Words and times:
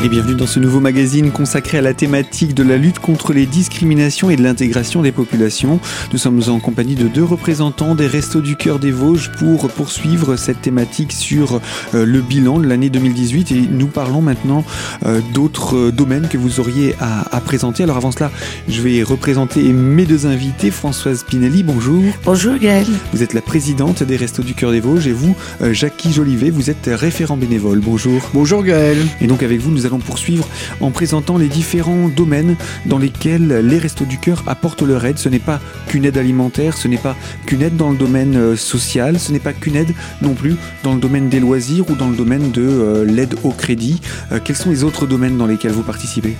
Et 0.00 0.08
bienvenue 0.08 0.36
dans 0.36 0.46
ce 0.46 0.60
nouveau 0.60 0.78
magazine 0.78 1.32
consacré 1.32 1.78
à 1.78 1.80
la 1.80 1.92
thématique 1.92 2.54
de 2.54 2.62
la 2.62 2.76
lutte 2.76 3.00
contre 3.00 3.32
les 3.32 3.46
discriminations 3.46 4.30
et 4.30 4.36
de 4.36 4.44
l'intégration 4.44 5.02
des 5.02 5.10
populations. 5.10 5.80
Nous 6.12 6.18
sommes 6.18 6.40
en 6.46 6.60
compagnie 6.60 6.94
de 6.94 7.08
deux 7.08 7.24
représentants 7.24 7.96
des 7.96 8.06
Restos 8.06 8.40
du 8.40 8.54
Cœur 8.54 8.78
des 8.78 8.92
Vosges 8.92 9.32
pour 9.40 9.68
poursuivre 9.68 10.36
cette 10.36 10.62
thématique 10.62 11.10
sur 11.10 11.60
euh, 11.94 12.06
le 12.06 12.20
bilan 12.20 12.60
de 12.60 12.68
l'année 12.68 12.90
2018 12.90 13.50
et 13.50 13.62
nous 13.68 13.88
parlons 13.88 14.22
maintenant 14.22 14.64
euh, 15.04 15.20
d'autres 15.34 15.76
euh, 15.76 15.90
domaines 15.90 16.28
que 16.28 16.38
vous 16.38 16.60
auriez 16.60 16.94
à, 17.00 17.36
à, 17.36 17.40
présenter. 17.40 17.82
Alors 17.82 17.96
avant 17.96 18.12
cela, 18.12 18.30
je 18.68 18.80
vais 18.80 19.02
représenter 19.02 19.64
mes 19.72 20.06
deux 20.06 20.26
invités. 20.26 20.70
Françoise 20.70 21.24
Pinelli, 21.28 21.64
bonjour. 21.64 22.04
Bonjour 22.24 22.56
Gaëlle. 22.56 22.86
Vous 23.12 23.24
êtes 23.24 23.34
la 23.34 23.42
présidente 23.42 24.04
des 24.04 24.14
Restos 24.16 24.44
du 24.44 24.54
Cœur 24.54 24.70
des 24.70 24.80
Vosges 24.80 25.08
et 25.08 25.12
vous, 25.12 25.34
Jackie 25.72 26.12
Jolivet, 26.12 26.50
vous 26.50 26.70
êtes 26.70 26.88
référent 26.92 27.36
bénévole. 27.36 27.80
Bonjour. 27.80 28.30
Bonjour 28.32 28.62
Gaëlle. 28.62 29.04
Et 29.20 29.26
donc 29.26 29.42
avec 29.42 29.58
vous, 29.58 29.72
nous 29.72 29.87
allons 29.88 29.98
poursuivre 29.98 30.46
en 30.80 30.90
présentant 30.90 31.36
les 31.36 31.48
différents 31.48 32.08
domaines 32.08 32.56
dans 32.86 32.98
lesquels 32.98 33.48
les 33.66 33.78
Restos 33.78 34.04
du 34.04 34.18
Cœur 34.18 34.44
apportent 34.46 34.82
leur 34.82 35.04
aide. 35.04 35.18
Ce 35.18 35.28
n'est 35.28 35.38
pas 35.38 35.60
qu'une 35.88 36.04
aide 36.04 36.16
alimentaire, 36.16 36.76
ce 36.76 36.88
n'est 36.88 36.98
pas 36.98 37.16
qu'une 37.46 37.62
aide 37.62 37.76
dans 37.76 37.90
le 37.90 37.96
domaine 37.96 38.36
euh, 38.36 38.56
social, 38.56 39.18
ce 39.18 39.32
n'est 39.32 39.40
pas 39.40 39.52
qu'une 39.52 39.76
aide 39.76 39.92
non 40.22 40.34
plus 40.34 40.56
dans 40.84 40.94
le 40.94 41.00
domaine 41.00 41.28
des 41.28 41.40
loisirs 41.40 41.90
ou 41.90 41.94
dans 41.94 42.08
le 42.08 42.16
domaine 42.16 42.50
de 42.50 42.62
euh, 42.62 43.04
l'aide 43.04 43.34
au 43.42 43.50
crédit. 43.50 44.00
Euh, 44.32 44.38
quels 44.42 44.56
sont 44.56 44.70
les 44.70 44.84
autres 44.84 45.06
domaines 45.06 45.36
dans 45.36 45.46
lesquels 45.46 45.72
vous 45.72 45.82
participez? 45.82 46.36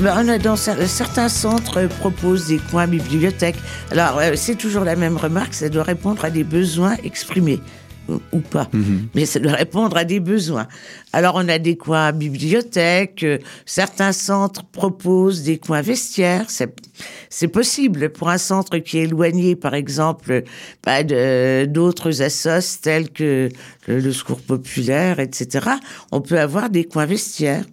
Ben, 0.00 0.24
certains 0.86 1.28
centres 1.28 1.86
proposent 2.00 2.46
des 2.46 2.58
coins 2.58 2.88
bibliothèques. 2.88 3.58
Alors 3.90 4.20
c'est 4.34 4.56
toujours 4.56 4.84
la 4.84 4.96
même 4.96 5.16
remarque, 5.16 5.54
ça 5.54 5.68
doit 5.68 5.82
répondre 5.82 6.24
à 6.24 6.30
des 6.30 6.44
besoins 6.44 6.96
exprimés 7.04 7.60
ou 8.08 8.40
pas, 8.40 8.68
mhm. 8.72 9.08
mais 9.14 9.26
ça 9.26 9.38
doit 9.38 9.52
répondre 9.52 9.96
à 9.96 10.04
des 10.04 10.20
besoins. 10.20 10.66
Alors 11.12 11.34
on 11.36 11.48
a 11.48 11.58
des 11.58 11.76
coins 11.76 12.12
bibliothèques, 12.12 13.22
euh, 13.22 13.38
certains 13.66 14.12
centres 14.12 14.64
proposent 14.64 15.42
des 15.42 15.58
coins 15.58 15.82
vestiaires, 15.82 16.46
c'est 17.30 17.48
possible 17.48 18.10
pour 18.10 18.28
un 18.28 18.38
centre 18.38 18.78
qui 18.78 18.98
est 18.98 19.02
éloigné, 19.02 19.56
par 19.56 19.74
exemple, 19.74 20.44
bah, 20.84 21.02
d'autres 21.02 22.22
assos 22.22 22.78
tels 22.82 23.10
que 23.10 23.48
le 23.86 24.12
Secours 24.12 24.40
populaire, 24.40 25.20
etc. 25.20 25.66
On 26.10 26.20
peut 26.20 26.38
avoir 26.38 26.70
des 26.70 26.84
coins 26.84 27.06
vestiaires. 27.06 27.64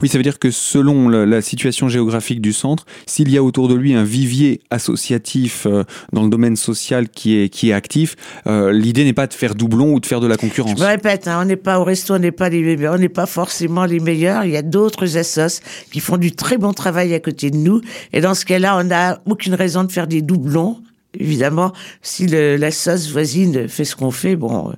Oui, 0.00 0.08
ça 0.08 0.18
veut 0.18 0.24
dire 0.24 0.38
que 0.38 0.50
selon 0.50 1.08
la, 1.08 1.42
situation 1.42 1.88
géographique 1.88 2.40
du 2.40 2.52
centre, 2.52 2.86
s'il 3.06 3.30
y 3.30 3.36
a 3.36 3.42
autour 3.42 3.68
de 3.68 3.74
lui 3.74 3.94
un 3.94 4.04
vivier 4.04 4.60
associatif 4.70 5.66
euh, 5.66 5.84
dans 6.12 6.22
le 6.22 6.30
domaine 6.30 6.56
social 6.56 7.08
qui 7.08 7.36
est, 7.36 7.48
qui 7.48 7.70
est 7.70 7.72
actif, 7.72 8.16
euh, 8.46 8.72
l'idée 8.72 9.04
n'est 9.04 9.12
pas 9.12 9.26
de 9.26 9.34
faire 9.34 9.54
doublon 9.54 9.92
ou 9.92 10.00
de 10.00 10.06
faire 10.06 10.20
de 10.20 10.26
la 10.26 10.36
concurrence. 10.36 10.78
Je 10.78 10.84
répète, 10.84 11.28
hein, 11.28 11.40
on 11.42 11.44
n'est 11.44 11.56
pas 11.56 11.78
au 11.78 11.84
resto, 11.84 12.14
on 12.14 12.18
n'est 12.18 12.32
pas, 12.32 12.48
les, 12.48 12.88
on 12.88 12.98
n'est 12.98 13.08
pas 13.08 13.26
forcément 13.26 13.84
les 13.84 14.00
meilleurs. 14.00 14.44
Il 14.44 14.52
y 14.52 14.56
a 14.56 14.62
d'autres 14.62 15.16
assos 15.16 15.60
qui 15.92 16.00
font 16.00 16.16
du 16.16 16.32
très 16.32 16.58
bon 16.58 16.72
travail 16.72 17.14
à 17.14 17.20
côté 17.20 17.50
de 17.50 17.56
nous. 17.56 17.80
Et 18.12 18.20
dans 18.20 18.34
ce 18.34 18.44
cas-là, 18.44 18.76
on 18.78 18.84
n'a 18.84 19.20
aucune 19.26 19.54
raison 19.54 19.84
de 19.84 19.92
faire 19.92 20.06
des 20.06 20.22
doublons. 20.22 20.80
Évidemment, 21.18 21.72
si 22.02 22.26
la 22.26 22.70
sauce 22.70 23.10
voisine 23.10 23.68
fait 23.68 23.84
ce 23.84 23.96
qu'on 23.96 24.10
fait, 24.10 24.36
bon, 24.36 24.72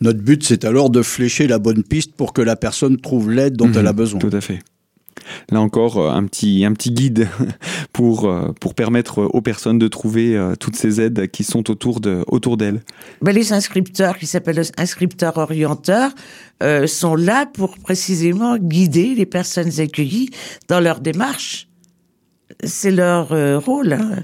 notre 0.00 0.20
but, 0.20 0.42
c'est 0.42 0.64
alors 0.64 0.90
de 0.90 1.02
flécher 1.02 1.46
la 1.46 1.58
bonne 1.58 1.82
piste 1.82 2.12
pour 2.14 2.32
que 2.32 2.42
la 2.42 2.56
personne 2.56 3.00
trouve 3.00 3.30
l'aide 3.30 3.56
dont 3.56 3.70
elle 3.72 3.86
a 3.86 3.92
mhm. 3.92 3.96
besoin. 3.96 4.20
Tout 4.20 4.30
à 4.32 4.40
fait. 4.40 4.60
Là 5.50 5.60
encore, 5.60 5.98
euh, 5.98 6.10
un 6.10 6.24
petit, 6.26 6.64
un 6.64 6.72
petit 6.72 6.90
guide 6.90 7.28
pour, 7.92 8.28
euh, 8.28 8.52
pour 8.60 8.74
permettre 8.74 9.22
aux 9.22 9.40
personnes 9.40 9.78
de 9.78 9.88
trouver 9.88 10.36
euh, 10.36 10.54
toutes 10.56 10.76
ces 10.76 11.00
aides 11.00 11.28
qui 11.30 11.44
sont 11.44 11.70
autour 11.70 12.00
d'elles. 12.00 12.24
Autour 12.26 12.56
ben, 12.56 13.34
les 13.34 13.52
inscripteurs, 13.52 14.18
qui 14.18 14.26
s'appellent 14.26 14.62
inscripteurs 14.76 15.38
orienteurs, 15.38 16.12
sont 16.86 17.14
là 17.14 17.46
pour 17.46 17.78
précisément 17.78 18.56
guider 18.56 19.14
les 19.14 19.26
personnes 19.26 19.80
accueillies 19.80 20.30
dans 20.68 20.80
leur 20.80 21.00
démarche. 21.00 21.68
C'est 22.62 22.90
leur 22.90 23.28
rôle. 23.62 23.92
Hein. 23.92 24.22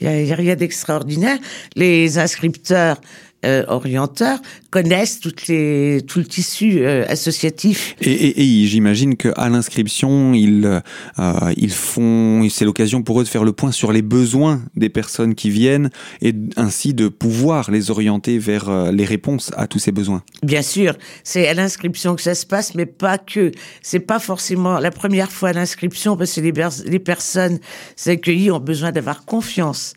Il 0.00 0.08
n'y 0.08 0.30
a, 0.30 0.34
a, 0.34 0.36
rien 0.36 0.56
d'extraordinaire. 0.56 1.38
Les 1.76 2.18
inscripteurs 2.18 3.00
euh, 3.44 3.64
orienteurs 3.66 4.38
connaissent 4.70 5.20
toutes 5.20 5.48
les, 5.48 6.02
tout 6.06 6.20
le 6.20 6.24
tissu 6.24 6.78
euh, 6.80 7.04
associatif. 7.08 7.96
Et, 8.00 8.10
et, 8.10 8.62
et 8.62 8.66
j'imagine 8.66 9.16
qu'à 9.16 9.48
l'inscription, 9.48 10.32
ils, 10.32 10.82
euh, 11.18 11.52
ils 11.56 11.72
font, 11.72 12.48
c'est 12.48 12.64
l'occasion 12.64 13.02
pour 13.02 13.20
eux 13.20 13.24
de 13.24 13.28
faire 13.28 13.44
le 13.44 13.52
point 13.52 13.72
sur 13.72 13.92
les 13.92 14.02
besoins 14.02 14.62
des 14.76 14.88
personnes 14.88 15.34
qui 15.34 15.50
viennent 15.50 15.90
et 16.20 16.32
ainsi 16.56 16.94
de 16.94 17.08
pouvoir 17.08 17.70
les 17.70 17.90
orienter 17.90 18.38
vers 18.38 18.92
les 18.92 19.04
réponses 19.04 19.50
à 19.56 19.66
tous 19.66 19.78
ces 19.78 19.92
besoins. 19.92 20.22
Bien 20.42 20.62
sûr, 20.62 20.94
c'est 21.24 21.48
à 21.48 21.54
l'inscription 21.54 22.14
que 22.14 22.22
ça 22.22 22.34
se 22.34 22.46
passe, 22.46 22.74
mais 22.74 22.86
pas 22.86 23.18
que. 23.18 23.52
C'est 23.82 24.00
pas 24.00 24.18
forcément 24.18 24.78
la 24.78 24.90
première 24.90 25.30
fois 25.30 25.50
à 25.50 25.52
l'inscription 25.52 26.16
parce 26.16 26.32
que 26.34 26.40
les, 26.40 26.52
les 26.86 26.98
personnes 26.98 27.58
accueillies 28.06 28.50
ont 28.50 28.60
besoin 28.60 28.92
d'avoir 28.92 29.24
confiance 29.24 29.94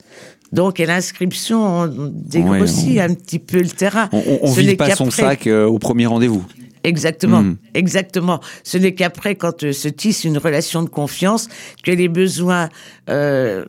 donc, 0.52 0.80
à 0.80 0.86
l'inscription, 0.86 1.66
on 1.66 2.12
dégrossit 2.14 3.00
un 3.00 3.14
petit 3.14 3.40
peu 3.40 3.60
le 3.60 3.70
terrain. 3.70 4.10
On, 4.12 4.50
ne 4.50 4.56
vide 4.56 4.78
pas 4.78 4.96
son 4.96 5.12
sac 5.12 5.48
euh, 5.48 5.66
au 5.66 5.80
premier 5.80 6.06
rendez-vous. 6.06 6.46
Exactement, 6.84 7.42
hmm. 7.42 7.58
exactement. 7.74 8.40
Ce 8.64 8.78
n'est 8.78 8.94
qu'après, 8.94 9.36
quand 9.36 9.64
euh, 9.64 9.74
se 9.74 9.88
tisse 9.88 10.24
une 10.24 10.38
relation 10.38 10.84
de 10.84 10.90
confiance, 10.90 11.48
que 11.84 11.92
les 11.92 12.08
besoins, 12.08 12.70
euh, 13.10 13.66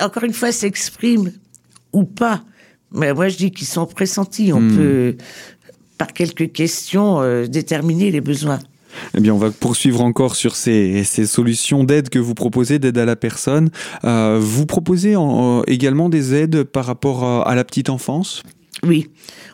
encore 0.00 0.24
une 0.24 0.34
fois, 0.34 0.52
s'expriment 0.52 1.32
ou 1.92 2.04
pas. 2.04 2.42
Mais 2.92 3.14
moi, 3.14 3.28
je 3.28 3.36
dis 3.38 3.50
qu'ils 3.50 3.66
sont 3.66 3.86
pressentis. 3.86 4.52
On 4.52 4.60
hmm. 4.60 4.76
peut, 4.76 5.16
par 5.96 6.12
quelques 6.12 6.52
questions, 6.52 7.46
déterminer 7.46 8.10
les 8.10 8.20
besoins. 8.20 8.58
Eh 9.16 9.20
bien, 9.20 9.34
on 9.34 9.38
va 9.38 9.50
poursuivre 9.50 10.00
encore 10.02 10.36
sur 10.36 10.56
ces, 10.56 11.04
solutions 11.04 11.84
d'aide 11.84 12.08
que 12.08 12.18
vous 12.18 12.34
proposez, 12.34 12.78
d'aide 12.78 12.98
à 12.98 13.04
la 13.04 13.16
personne. 13.16 13.70
Euh, 14.04 14.38
vous 14.40 14.66
proposez 14.66 15.14
également 15.66 16.08
des 16.08 16.34
aides 16.34 16.64
par 16.64 16.84
rapport 16.84 17.24
à, 17.24 17.54
la 17.54 17.64
petite 17.64 17.90
enfance? 17.90 18.42
Oui. 18.82 19.08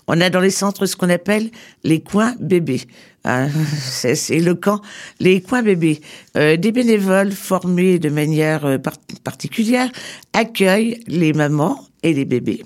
On 0.09 0.21
a 0.21 0.31
dans 0.31 0.41
les 0.41 0.51
centres 0.51 0.87
ce 0.87 0.97
qu'on 0.97 1.09
appelle 1.09 1.51
les 1.85 2.01
coins 2.01 2.35
bébés. 2.41 2.83
Ah, 3.25 3.47
c'est 3.85 4.41
le 4.41 4.55
camp, 4.55 4.81
les 5.21 5.41
coins 5.41 5.63
bébés. 5.63 6.01
Euh, 6.37 6.57
des 6.57 6.73
bénévoles 6.73 7.31
formés 7.31 8.01
de 8.01 8.09
manière 8.09 8.65
euh, 8.65 8.79
particulière 9.23 9.91
accueillent 10.33 10.99
les 11.07 11.33
mamans 11.33 11.87
et 12.03 12.13
les 12.13 12.25
bébés 12.25 12.65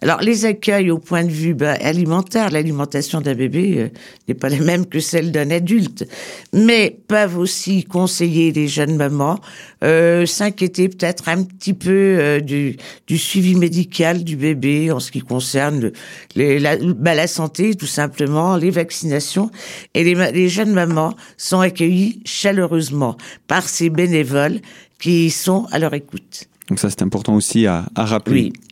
alors, 0.00 0.20
les 0.20 0.44
accueils 0.44 0.90
au 0.90 0.98
point 0.98 1.24
de 1.24 1.30
vue 1.30 1.54
bah, 1.54 1.76
alimentaire, 1.80 2.50
l'alimentation 2.50 3.20
d'un 3.20 3.34
bébé 3.34 3.74
euh, 3.78 3.88
n'est 4.28 4.34
pas 4.34 4.48
la 4.48 4.58
même 4.58 4.86
que 4.86 5.00
celle 5.00 5.32
d'un 5.32 5.50
adulte, 5.50 6.06
mais 6.52 6.96
peuvent 7.08 7.36
aussi 7.36 7.84
conseiller 7.84 8.52
les 8.52 8.68
jeunes 8.68 8.96
mamans, 8.96 9.40
euh, 9.82 10.24
s'inquiéter 10.24 10.88
peut-être 10.88 11.28
un 11.28 11.42
petit 11.42 11.74
peu 11.74 11.90
euh, 11.90 12.40
du, 12.40 12.76
du, 13.08 13.18
suivi 13.18 13.56
médical 13.56 14.22
du 14.22 14.36
bébé 14.36 14.92
en 14.92 15.00
ce 15.00 15.10
qui 15.10 15.20
concerne 15.20 15.90
le, 16.36 16.58
la, 16.58 16.76
bah, 16.76 17.14
la, 17.14 17.26
santé, 17.26 17.74
tout 17.74 17.86
simplement, 17.86 18.56
les 18.56 18.70
vaccinations. 18.70 19.50
Et 19.94 20.04
les, 20.04 20.14
les 20.32 20.48
jeunes 20.48 20.72
mamans 20.72 21.14
sont 21.36 21.60
accueillies 21.60 22.22
chaleureusement 22.24 23.16
par 23.48 23.68
ces 23.68 23.90
bénévoles 23.90 24.60
qui 25.00 25.30
sont 25.30 25.66
à 25.72 25.78
leur 25.80 25.94
écoute. 25.94 26.44
Donc 26.68 26.78
ça, 26.78 26.90
c'est 26.90 27.02
important 27.02 27.34
aussi 27.34 27.66
à, 27.66 27.86
à 27.94 28.04
rappeler. 28.04 28.52
Oui. 28.54 28.67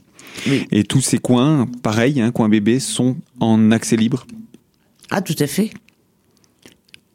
Et 0.70 0.84
tous 0.84 1.00
ces 1.00 1.18
coins, 1.18 1.66
pareil, 1.82 2.20
hein, 2.20 2.30
coins 2.30 2.48
bébés, 2.48 2.80
sont 2.80 3.16
en 3.40 3.70
accès 3.70 3.96
libre 3.96 4.26
Ah, 5.10 5.22
tout 5.22 5.36
à 5.38 5.46
fait. 5.46 5.70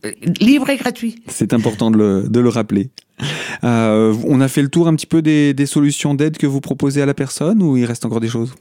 Euh, 0.05 0.11
libre 0.39 0.69
et 0.69 0.77
gratuit. 0.77 1.21
C'est 1.27 1.53
important 1.53 1.91
de 1.91 1.97
le, 1.97 2.27
de 2.27 2.39
le 2.39 2.49
rappeler. 2.49 2.89
Euh, 3.63 4.15
on 4.25 4.41
a 4.41 4.47
fait 4.47 4.63
le 4.63 4.69
tour 4.69 4.87
un 4.87 4.95
petit 4.95 5.05
peu 5.05 5.21
des, 5.21 5.53
des 5.53 5.65
solutions 5.65 6.15
d'aide 6.15 6.37
que 6.37 6.47
vous 6.47 6.61
proposez 6.61 7.01
à 7.01 7.05
la 7.05 7.13
personne 7.13 7.61
ou 7.61 7.77
il 7.77 7.85
reste 7.85 8.05
encore 8.05 8.19
des 8.19 8.27
choses? 8.27 8.55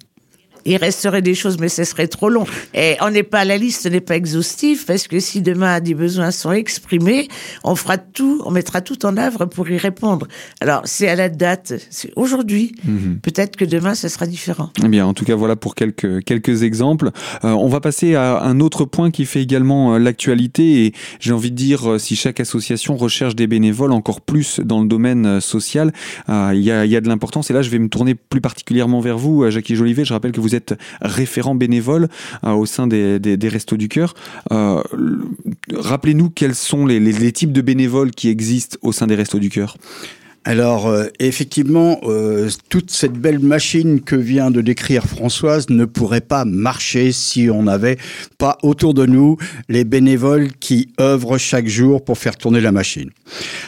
Il 0.65 0.77
resterait 0.77 1.23
des 1.23 1.35
choses, 1.35 1.59
mais 1.59 1.69
ce 1.69 1.85
serait 1.85 2.09
trop 2.09 2.29
long. 2.29 2.45
Et 2.75 2.97
on 3.01 3.11
n'est 3.11 3.23
pas, 3.23 3.45
la 3.45 3.57
liste 3.57 3.91
n'est 3.91 4.01
pas 4.01 4.17
exhaustive, 4.17 4.85
parce 4.85 5.09
que 5.09 5.21
si 5.21 5.43
demain 5.43 5.81
des 5.81 5.95
besoins 5.95 6.31
sont 6.31 6.53
exprimés, 6.53 7.29
on 7.65 7.75
fera 7.75 7.99
tout, 7.99 8.43
on 8.45 8.51
mettra 8.51 8.81
tout 8.81 9.05
en 9.07 9.17
œuvre 9.17 9.47
pour 9.47 9.69
y 9.69 9.77
répondre. 9.77 10.27
Alors, 10.61 10.83
c'est 10.85 11.09
à 11.09 11.17
la 11.17 11.29
date, 11.29 11.75
c'est 11.91 12.13
aujourd'hui. 12.17 12.73
Mhm. 12.85 13.21
Peut-être 13.23 13.57
que 13.57 13.65
demain, 13.65 13.95
ce 13.95 14.09
sera 14.09 14.27
différent. 14.27 14.71
Eh 14.85 14.89
bien, 14.89 15.07
en 15.07 15.15
tout 15.15 15.25
cas, 15.25 15.35
voilà 15.35 15.57
pour 15.57 15.75
quelques, 15.75 16.25
quelques 16.25 16.63
exemples. 16.63 17.11
Euh, 17.45 17.51
on 17.51 17.69
va 17.69 17.81
passer 17.81 18.15
à 18.15 18.43
un 18.43 18.61
autre 18.61 18.85
point 18.85 19.11
qui 19.11 19.25
fait 19.25 19.43
également 19.43 19.95
euh, 19.95 19.99
l'actualité, 19.99 20.87
et 20.87 20.93
j'ai 21.21 21.33
envie 21.33 21.51
de 21.51 21.57
dire, 21.57 21.93
euh, 21.93 21.99
si 21.99 22.17
chaque 22.17 22.41
association 22.41 22.97
recherche 22.97 23.37
des 23.37 23.47
bénévoles 23.47 23.93
encore 23.93 24.21
plus 24.21 24.61
dans 24.61 24.81
le 24.81 24.89
domaine 24.89 25.41
social, 25.41 25.93
il 26.29 26.61
y, 26.61 26.71
a, 26.71 26.85
y 26.85 26.97
a 26.97 27.01
de 27.01 27.09
l'importance. 27.09 27.51
Et 27.51 27.55
là, 27.55 27.63
je 27.63 27.71
vais 27.71 27.79
me 27.79 27.89
tourner 27.89 28.15
plus 28.15 28.41
particulièrement 28.41 29.01
vers 29.01 29.19
vous, 29.19 29.49
Jackie 29.51 29.77
Jolivet. 29.77 30.05
Je 30.05 30.13
rappelle 30.13 30.33
que 30.33 30.41
vous 30.41 30.50
vous 30.51 30.57
êtes 30.57 30.75
référent 31.01 31.55
bénévole 31.55 32.09
euh, 32.45 32.53
au 32.53 32.67
sein 32.67 32.87
des, 32.87 33.39
Restos 33.43 33.77
du 33.77 33.89
Cœur. 33.89 34.15
Euh, 34.53 34.83
rappelez-nous 35.73 36.31
quels 36.31 36.55
sont 36.55 36.87
les, 36.87 37.33
types 37.33 37.53
de 37.53 37.61
bénévoles 37.61 38.11
qui 38.11 38.29
existent 38.29 38.77
au 38.83 38.93
sein 38.93 39.07
des 39.07 39.15
Restos 39.15 39.39
du 39.39 39.51
Cœur. 39.51 39.77
Alors, 40.45 40.89
euh, 40.89 41.07
effectivement, 41.19 42.01
euh, 42.05 42.49
toute 42.71 42.91
cette 42.91 43.13
belle 43.13 43.41
machine 43.41 44.01
que 44.01 44.17
vient 44.17 44.51
de 44.51 44.63
décrire 44.63 45.05
Françoise 45.05 45.69
ne 45.69 45.85
pourrait 45.85 46.23
pas 46.23 46.47
marcher 46.47 47.13
si 47.13 47.51
on 47.51 47.65
n'avait 47.65 47.99
pas 48.39 48.57
autour 48.63 48.95
de 48.95 49.05
nous 49.05 49.37
les 49.69 49.85
bénévoles 49.85 50.51
qui 50.59 50.89
œuvrent 50.99 51.37
chaque 51.37 51.69
jour 51.69 52.03
pour 52.03 52.17
faire 52.17 52.37
tourner 52.37 52.63
la 52.63 52.73
machine. 52.73 53.11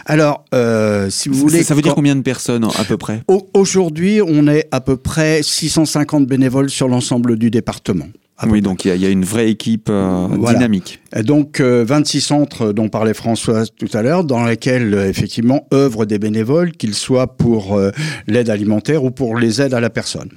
Alors, 0.07 0.47
euh, 0.55 1.11
si 1.11 1.29
vous 1.29 1.35
voulez... 1.35 1.63
Ça 1.63 1.75
veut 1.75 1.83
dire 1.83 1.95
combien 1.95 2.17
de 2.17 2.23
personnes 2.23 2.65
à 2.65 2.85
peu 2.85 2.97
près? 2.97 3.23
Aujourd'hui, 3.53 4.21
on 4.27 4.49
est 4.49 4.67
à 4.71 4.81
peu 4.81 4.97
près 4.97 5.43
650 5.43 6.27
bénévoles 6.27 6.71
sur 6.71 6.89
l'ensemble 6.89 7.37
du 7.37 7.51
département. 7.51 8.07
Oui, 8.49 8.61
donc 8.61 8.85
il 8.85 8.97
y, 8.97 9.07
a 9.07 9.09
une 9.09 9.25
vraie 9.25 9.51
équipe 9.51 9.89
euh, 9.91 10.29
dynamique. 10.29 11.01
donc 11.23 11.61
26 11.61 12.17
euh, 12.17 12.21
centres 12.21 12.73
dont 12.73 12.89
parlait 12.89 13.15
Françoise 13.15 13.71
tout 13.77 13.89
à 13.93 14.03
l'heure, 14.03 14.25
dans 14.25 14.45
lesquels 14.45 14.95
euh, 14.95 15.09
effectivement 15.09 15.67
œuvrent 15.73 16.07
des 16.07 16.19
bénévoles, 16.19 16.73
qu'ils 16.73 16.95
soient 16.95 17.37
pour 17.37 17.81
l'aide 18.27 18.51
alimentaire 18.51 19.05
ou 19.05 19.11
pour 19.11 19.37
les 19.37 19.61
aides 19.63 19.75
à 19.75 19.81
la 19.81 19.91
personne. 19.91 20.31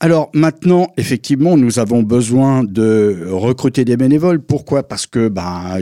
Alors 0.00 0.30
maintenant, 0.34 0.88
effectivement, 0.96 1.56
nous 1.56 1.78
avons 1.78 2.02
besoin 2.02 2.64
de 2.64 3.26
recruter 3.30 3.84
des 3.84 3.96
bénévoles. 3.96 4.40
Pourquoi? 4.40 4.82
Parce 4.82 5.06
que 5.06 5.28
ben, 5.28 5.78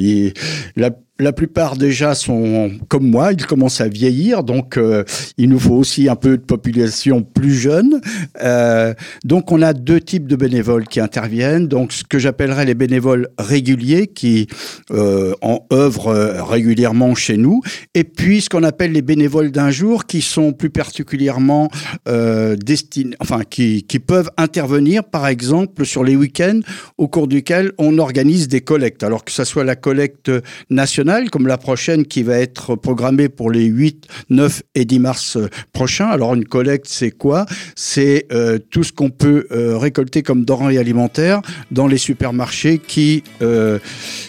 la 0.77 0.91
la 1.21 1.33
plupart 1.33 1.77
déjà 1.77 2.15
sont 2.15 2.71
comme 2.89 3.11
moi, 3.11 3.33
ils 3.33 3.45
commencent 3.45 3.81
à 3.81 3.89
vieillir, 3.89 4.45
donc 4.45 4.77
euh, 4.77 5.03
il 5.37 5.49
nous 5.49 5.59
faut 5.59 5.75
aussi 5.75 6.09
un 6.09 6.15
peu 6.15 6.37
de 6.37 6.43
population 6.43 7.23
plus 7.23 7.55
jeune. 7.55 8.01
Euh, 8.43 8.95
donc 9.25 9.51
on 9.51 9.61
a 9.61 9.73
deux 9.73 10.01
types 10.01 10.29
de 10.29 10.37
bénévoles 10.37 10.87
qui 10.87 11.01
interviennent. 11.01 11.67
Donc 11.67 11.93
ce 11.93 12.05
que 12.05 12.21
j'appellerais 12.21 12.65
les 12.65 12.75
bénévoles 12.75 13.29
réguliers 13.37 14.07
qui 14.07 14.47
euh, 14.93 15.35
en 15.43 15.67
œuvrent 15.73 16.47
régulièrement 16.49 17.15
chez 17.17 17.37
nous, 17.37 17.63
et 17.95 18.05
puis 18.05 18.41
ce 18.41 18.49
qu'on 18.49 18.63
appelle 18.63 18.93
les 18.93 19.03
bénévoles 19.03 19.51
d'un 19.51 19.71
jour 19.71 20.07
qui 20.07 20.23
sont 20.23 20.53
plus 20.53 20.71
particulièrement 20.71 21.69
destinés, 22.07 23.17
enfin 23.21 23.41
qui, 23.49 23.83
qui 23.85 23.99
peuvent 23.99 24.31
intervenir 24.37 25.05
par 25.05 25.27
exemple 25.27 25.85
sur 25.85 26.05
les 26.05 26.17
week-ends 26.17 26.61
au 26.97 27.09
cours 27.09 27.27
duquel 27.27 27.73
on 27.79 27.99
organise 27.99 28.49
des 28.49 28.61
collectes, 28.61 29.03
alors 29.03 29.25
que 29.25 29.33
ce 29.33 29.45
soit 29.45 29.65
la 29.65 29.77
collecte 29.77 30.31
nationale 30.71 31.08
comme 31.31 31.47
la 31.47 31.57
prochaine 31.57 32.05
qui 32.05 32.23
va 32.23 32.39
être 32.39 32.77
programmée 32.77 33.31
pour 33.31 33.51
les 33.51 33.65
8, 33.65 34.07
9 34.29 34.63
et 34.75 34.85
10 34.85 34.99
mars 34.99 35.37
euh, 35.37 35.49
prochains. 35.73 36.09
Alors 36.09 36.35
une 36.35 36.45
collecte, 36.45 36.87
c'est 36.87 37.11
quoi? 37.11 37.47
C'est 37.77 38.27
euh, 38.31 38.59
tout 38.71 38.85
ce 38.85 38.93
qu'on 38.93 39.09
peut 39.09 39.47
euh, 39.51 39.79
récolter 39.79 40.23
comme 40.23 40.45
denrées 40.45 40.77
alimentaires 40.77 41.41
dans 41.71 41.87
les 41.87 41.97
supermarchés 41.97 42.79
qui 42.79 43.23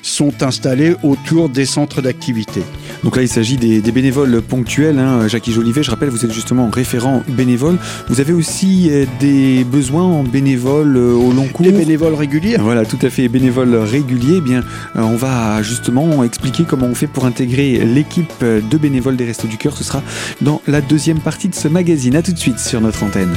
sont 0.01 0.43
installés 0.43 0.95
autour 1.03 1.49
des 1.49 1.65
centres 1.65 2.01
d'activité. 2.01 2.61
Donc 3.03 3.15
là, 3.15 3.21
il 3.21 3.27
s'agit 3.27 3.57
des, 3.57 3.81
bénévoles 3.91 4.41
ponctuels. 4.41 4.99
Hein. 4.99 5.27
Jackie 5.27 5.51
Jolivet, 5.51 5.83
je 5.83 5.91
rappelle, 5.91 6.09
vous 6.09 6.25
êtes 6.25 6.31
justement 6.31 6.69
référent 6.69 7.23
bénévole. 7.27 7.77
Vous 8.07 8.19
avez 8.21 8.33
aussi 8.33 8.89
des 9.19 9.63
besoins 9.63 10.03
en 10.03 10.23
bénévoles 10.23 10.97
au 10.97 11.31
long 11.31 11.47
cours? 11.47 11.65
Des 11.65 11.71
bénévoles 11.71 12.13
réguliers. 12.13 12.57
Voilà, 12.59 12.85
tout 12.85 12.99
à 13.01 13.09
fait, 13.09 13.27
bénévoles 13.27 13.75
réguliers. 13.75 14.37
Eh 14.37 14.41
bien, 14.41 14.63
on 14.95 15.15
va 15.15 15.61
justement 15.61 16.23
expliquer 16.23 16.63
comment 16.69 16.85
on 16.85 16.95
fait 16.95 17.07
pour 17.07 17.25
intégrer 17.25 17.83
l'équipe 17.83 18.43
de 18.43 18.77
bénévoles 18.77 19.17
des 19.17 19.25
Restos 19.25 19.47
du 19.47 19.57
Cœur. 19.57 19.75
Ce 19.75 19.83
sera 19.83 20.03
dans 20.41 20.61
la 20.67 20.81
deuxième 20.81 21.19
partie 21.19 21.49
de 21.49 21.55
ce 21.55 21.67
magazine. 21.67 22.15
A 22.15 22.21
tout 22.21 22.31
de 22.31 22.37
suite 22.37 22.59
sur 22.59 22.79
notre 22.79 23.03
antenne. 23.03 23.35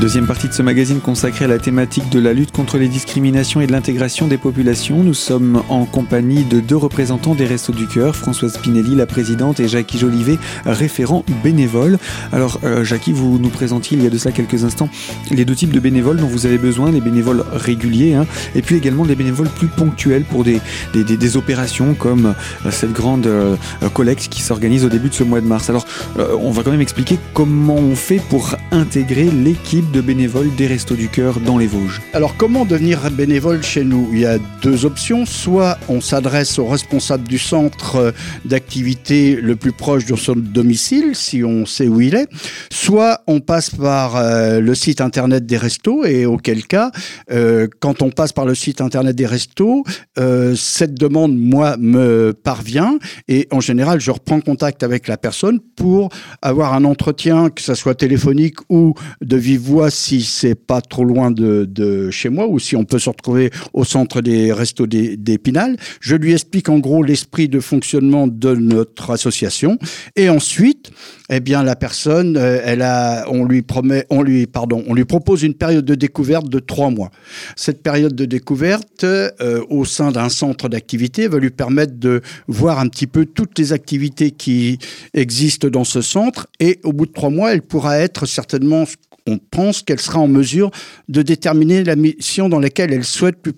Deuxième 0.00 0.26
partie 0.26 0.46
de 0.46 0.52
ce 0.52 0.60
magazine 0.60 1.00
consacré 1.00 1.46
à 1.46 1.48
la 1.48 1.58
thématique 1.58 2.10
de 2.10 2.20
la 2.20 2.34
lutte 2.34 2.52
contre 2.52 2.76
les 2.76 2.86
discriminations 2.86 3.62
et 3.62 3.66
de 3.66 3.72
l'intégration 3.72 4.28
des 4.28 4.36
populations. 4.36 5.02
Nous 5.02 5.14
sommes 5.14 5.62
en 5.70 5.86
compagnie 5.86 6.44
de 6.44 6.60
deux 6.60 6.76
représentants 6.76 7.34
des 7.34 7.46
Restos 7.46 7.72
du 7.72 7.86
Cœur, 7.86 8.14
Françoise 8.14 8.52
Spinelli, 8.52 8.94
la 8.94 9.06
présidente, 9.06 9.58
et 9.58 9.68
Jackie 9.68 9.96
Jolivet, 9.96 10.38
référent 10.66 11.24
bénévole. 11.42 11.98
Alors, 12.30 12.60
euh, 12.64 12.84
Jackie, 12.84 13.12
vous 13.12 13.38
nous 13.38 13.48
présentiez 13.48 13.96
il 13.96 14.04
y 14.04 14.06
a 14.06 14.10
de 14.10 14.18
cela 14.18 14.32
quelques 14.32 14.64
instants 14.64 14.90
les 15.30 15.46
deux 15.46 15.54
types 15.54 15.72
de 15.72 15.80
bénévoles 15.80 16.18
dont 16.18 16.26
vous 16.26 16.44
avez 16.44 16.58
besoin, 16.58 16.92
les 16.92 17.00
bénévoles 17.00 17.42
réguliers, 17.50 18.12
hein, 18.14 18.26
et 18.54 18.60
puis 18.60 18.76
également 18.76 19.06
des 19.06 19.16
bénévoles 19.16 19.48
plus 19.48 19.68
ponctuels 19.68 20.24
pour 20.24 20.44
des, 20.44 20.60
des, 20.92 21.36
opérations 21.38 21.94
comme 21.94 22.34
euh, 22.66 22.70
cette 22.70 22.92
grande 22.92 23.26
euh, 23.26 23.56
collecte 23.94 24.28
qui 24.28 24.42
s'organise 24.42 24.84
au 24.84 24.90
début 24.90 25.08
de 25.08 25.14
ce 25.14 25.24
mois 25.24 25.40
de 25.40 25.46
mars. 25.46 25.70
Alors, 25.70 25.86
on 26.18 26.50
va 26.50 26.62
quand 26.62 26.70
même 26.70 26.82
expliquer 26.82 27.18
comment 27.32 27.76
on 27.76 27.96
fait 27.96 28.20
pour 28.28 28.56
intégrer 28.70 29.24
l'équipe 29.24 29.85
de 29.92 30.00
bénévoles 30.00 30.54
des 30.56 30.66
Restos 30.66 30.96
du 30.96 31.08
Cœur 31.08 31.40
dans 31.40 31.58
les 31.58 31.66
Vosges. 31.66 32.00
Alors 32.12 32.36
comment 32.36 32.64
devenir 32.64 33.10
bénévole 33.10 33.62
chez 33.62 33.84
nous? 33.84 34.08
Il 34.12 34.20
y 34.20 34.26
a 34.26 34.38
deux 34.62 34.84
options. 34.84 35.26
Soit 35.26 35.78
on 35.88 36.00
s'adresse 36.00 36.58
au 36.58 36.66
responsable 36.66 37.28
du 37.28 37.38
centre 37.38 38.12
d'activité 38.44 39.36
le 39.36 39.56
plus 39.56 39.72
proche 39.72 40.06
de 40.06 40.16
son 40.16 40.34
domicile, 40.36 41.14
si 41.14 41.44
on 41.44 41.66
sait 41.66 41.88
où 41.88 42.00
il 42.00 42.14
est. 42.14 42.28
Soit 42.70 43.22
on 43.26 43.40
passe 43.40 43.70
par 43.70 44.16
euh, 44.16 44.60
le 44.60 44.74
site 44.74 45.00
internet 45.00 45.46
des 45.46 45.56
restos 45.56 46.04
et 46.04 46.26
auquel 46.26 46.66
cas, 46.66 46.90
euh, 47.30 47.68
quand 47.80 48.02
on 48.02 48.10
passe 48.10 48.32
par 48.32 48.46
le 48.46 48.54
site 48.54 48.80
internet 48.80 49.14
des 49.14 49.26
restos, 49.26 49.84
euh, 50.18 50.54
cette 50.56 50.94
demande, 50.94 51.36
moi, 51.36 51.76
me 51.78 52.32
parvient 52.32 52.98
et 53.28 53.46
en 53.50 53.60
général, 53.60 54.00
je 54.00 54.10
reprends 54.10 54.40
contact 54.40 54.82
avec 54.82 55.08
la 55.08 55.16
personne 55.16 55.60
pour 55.76 56.08
avoir 56.42 56.74
un 56.74 56.84
entretien, 56.84 57.50
que 57.50 57.62
ce 57.62 57.74
soit 57.74 57.94
téléphonique 57.94 58.56
ou 58.68 58.94
de 59.20 59.36
vive 59.36 59.60
voix 59.60 59.75
si 59.90 60.22
c'est 60.22 60.54
pas 60.54 60.80
trop 60.80 61.04
loin 61.04 61.30
de, 61.30 62.10
chez 62.10 62.28
moi 62.28 62.46
ou 62.48 62.58
si 62.58 62.76
on 62.76 62.84
peut 62.84 62.98
se 62.98 63.10
retrouver 63.10 63.50
au 63.72 63.84
centre 63.84 64.20
des 64.20 64.52
restos 64.52 64.86
d'Épinal. 64.86 65.76
Je 66.00 66.16
lui 66.16 66.32
explique 66.32 66.68
en 66.68 66.78
gros 66.78 67.02
l'esprit 67.02 67.48
de 67.48 67.60
fonctionnement 67.60 68.26
de 68.26 68.54
notre 68.54 69.10
association 69.10 69.78
et 70.16 70.28
ensuite, 70.28 70.90
eh 71.30 71.40
bien 71.40 71.62
la 71.62 71.76
personne, 71.76 72.36
euh, 72.36 72.60
elle 72.64 72.82
a, 72.82 73.26
on 73.28 73.44
lui 73.44 73.62
promet, 73.62 74.06
on 74.10 74.22
lui, 74.22 74.46
pardon, 74.46 74.84
on 74.86 74.94
lui 74.94 75.04
propose 75.04 75.42
une 75.42 75.54
période 75.54 75.84
de 75.84 75.94
découverte 75.94 76.48
de 76.48 76.58
trois 76.58 76.90
mois. 76.90 77.10
Cette 77.56 77.82
période 77.82 78.14
de 78.14 78.24
découverte 78.24 79.04
euh, 79.04 79.64
au 79.68 79.84
sein 79.84 80.12
d'un 80.12 80.28
centre 80.28 80.68
d'activité 80.68 81.28
va 81.28 81.38
lui 81.38 81.50
permettre 81.50 81.94
de 81.94 82.22
voir 82.48 82.78
un 82.78 82.88
petit 82.88 83.06
peu 83.06 83.26
toutes 83.26 83.58
les 83.58 83.72
activités 83.72 84.30
qui 84.30 84.78
existent 85.14 85.68
dans 85.68 85.84
ce 85.84 86.00
centre 86.00 86.46
et 86.60 86.80
au 86.84 86.92
bout 86.92 87.06
de 87.06 87.12
trois 87.12 87.30
mois, 87.30 87.52
elle 87.52 87.62
pourra 87.62 87.98
être 87.98 88.26
certainement 88.26 88.84
on 89.26 89.38
pense 89.38 89.82
qu'elle 89.82 90.00
sera 90.00 90.18
en 90.20 90.28
mesure 90.28 90.70
de 91.08 91.22
déterminer 91.22 91.84
la 91.84 91.96
mission 91.96 92.48
dans 92.48 92.60
laquelle 92.60 92.92
elle 92.92 93.04
souhaite 93.04 93.36
plus 93.42 93.52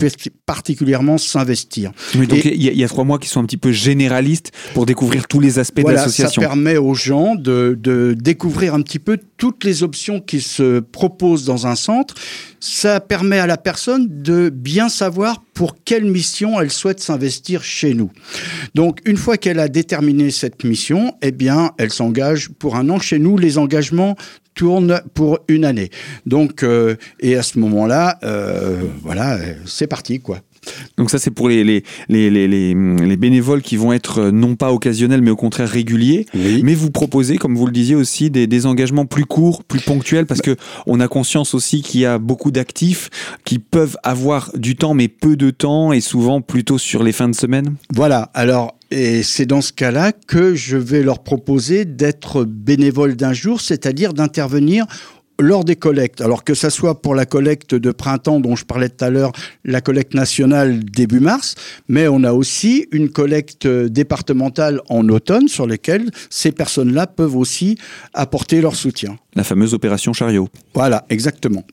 particulièrement 0.47 1.19
s'investir. 1.19 1.93
donc 2.15 2.45
il 2.45 2.63
y, 2.63 2.85
a 2.85 2.89
trois 2.89 3.05
mois 3.05 3.19
qui 3.19 3.29
sont 3.29 3.41
un 3.41 3.45
petit 3.45 3.57
peu 3.57 3.73
généralistes 3.73 4.53
pour 4.75 4.87
découvrir 4.87 5.27
tous 5.27 5.41
les 5.41 5.59
aspects 5.59 5.83
de 5.83 5.91
l'association. 5.91 6.43
Ça 6.43 6.49
permet 6.49 6.77
aux 6.77 6.95
gens 6.95 7.35
de, 7.35 7.79
de 7.81 8.17
découvrir 8.19 8.75
un 8.75 8.83
petit 8.83 8.99
peu 8.99 9.19
toutes 9.37 9.65
les 9.65 9.83
options 9.83 10.21
qui 10.21 10.41
se 10.41 10.81
proposent 10.81 11.45
dans 11.45 11.67
un 11.67 11.75
centre. 11.75 12.15
Ça 12.61 13.01
permet 13.01 13.39
à 13.39 13.47
la 13.47 13.57
personne 13.57 14.09
de 14.23 14.51
bien 14.51 14.89
savoir 14.89 15.43
pour 15.55 15.77
quelle 15.85 16.05
mission 16.05 16.61
elle 16.61 16.71
souhaite 16.71 17.01
s'investir 17.01 17.63
chez 17.63 17.95
nous. 17.95 18.11
Donc, 18.75 19.01
une 19.05 19.17
fois 19.17 19.37
qu'elle 19.37 19.59
a 19.59 19.69
déterminé 19.69 20.31
cette 20.31 20.65
mission, 20.65 21.15
eh 21.23 21.33
bien, 21.33 21.73
elle 21.79 21.91
s'engage 21.91 22.49
pour 22.59 22.77
un 22.77 22.89
an 22.91 22.99
chez 22.99 23.19
nous. 23.19 23.39
Les 23.39 23.59
engagements 23.59 24.17
tournent 24.59 25.01
pour 25.15 25.39
une 25.47 25.65
année. 25.65 25.89
Donc, 26.27 26.65
euh, 26.65 26.97
et 27.21 27.37
à 27.37 27.45
ce 27.45 27.61
moment-là, 27.61 28.19
euh, 28.25 28.83
voilà, 29.03 29.39
c'est 29.65 29.87
parti, 29.87 30.19
quoi. 30.19 30.41
Donc 30.97 31.11
ça, 31.11 31.19
c'est 31.19 31.31
pour 31.31 31.49
les, 31.49 31.63
les, 31.63 31.83
les, 32.09 32.31
les, 32.49 33.17
bénévoles 33.17 33.63
qui 33.63 33.77
vont 33.77 33.93
être 33.93 34.19
euh, 34.19 34.31
non 34.33 34.57
pas 34.57 34.73
occasionnels, 34.73 35.23
mais 35.23 35.31
au 35.31 35.37
contraire 35.37 35.69
réguliers. 35.69 36.27
Mais 36.35 36.75
vous 36.75 36.91
proposez, 36.91 37.39
comme 37.39 37.55
vous 37.55 37.67
le 37.67 37.73
disiez 37.73 37.95
aussi, 37.95 38.31
des, 38.31 38.49
des 38.49 38.67
engagements 38.67 39.07
plus 39.07 39.25
courts, 39.25 39.63
plus 39.63 39.81
ponctuels, 39.81 40.27
parce 40.27 40.43
que 40.43 40.57
on 40.87 40.99
a 40.99 41.07
conscience 41.07 41.55
aussi 41.55 41.83
qu'il 41.83 42.01
y 42.01 42.05
a 42.05 42.19
beaucoup 42.19 42.51
d'actifs 42.51 43.09
qui 43.45 43.61
peuvent 43.61 43.97
avoir 44.03 44.51
du 44.57 44.75
temps, 44.75 44.93
mais 44.93 45.07
peu 45.07 45.37
de 45.37 45.51
temps, 45.51 45.93
et 45.93 46.01
souvent 46.01 46.41
plutôt 46.41 46.79
sur 46.79 47.05
les 47.05 47.13
fins 47.13 47.29
de 47.29 47.37
semaine. 47.37 47.77
Voilà. 47.95 48.31
Alors, 48.35 48.78
et 48.91 49.23
c'est 49.23 49.47
dans 49.47 49.61
ce 49.61 49.73
cas-là 49.73 50.13
que 50.13 50.55
je 50.55 50.77
vais 50.77 51.03
leur 51.03 51.23
proposer 51.23 51.85
d'être 51.85 52.45
bénévole 52.45 53.17
d'un 53.17 53.33
jour, 53.33 53.61
c'est-à-dire 53.61 54.15
d'intervenir 54.15 54.87
lors 55.41 55.65
des 55.65 55.77
collectes, 55.77 56.21
alors 56.21 56.43
que 56.43 56.55
ça 56.55 56.69
soit 56.69 57.01
pour 57.01 57.15
la 57.15 57.25
collecte 57.25 57.75
de 57.75 57.93
printemps 57.93 58.41
dont 58.41 58.57
je 58.57 58.65
parlais 58.65 58.89
tout 58.89 59.05
à 59.05 59.11
l'heure, 59.11 59.33
la 59.65 59.81
collecte 59.81 60.15
nationale 60.15 60.85
début 60.85 61.21
mars, 61.21 61.55
mais 61.89 62.09
on 62.09 62.25
a 62.25 62.33
aussi 62.33 62.87
une 62.91 63.09
collecte 63.09 63.67
départementale 63.67 64.81
en 64.89 65.09
automne 65.09 65.47
sur 65.49 65.67
lesquelles 65.67 66.11
ces 66.29 66.51
personnes-là 66.51 67.07
peuvent 67.07 67.37
aussi 67.37 67.79
apporter 68.15 68.61
leur 68.61 68.75
soutien. 68.75 69.17
La 69.37 69.45
fameuse 69.45 69.75
opération 69.75 70.13
chariot. 70.13 70.49
Voilà, 70.75 71.07
exactement. 71.09 71.65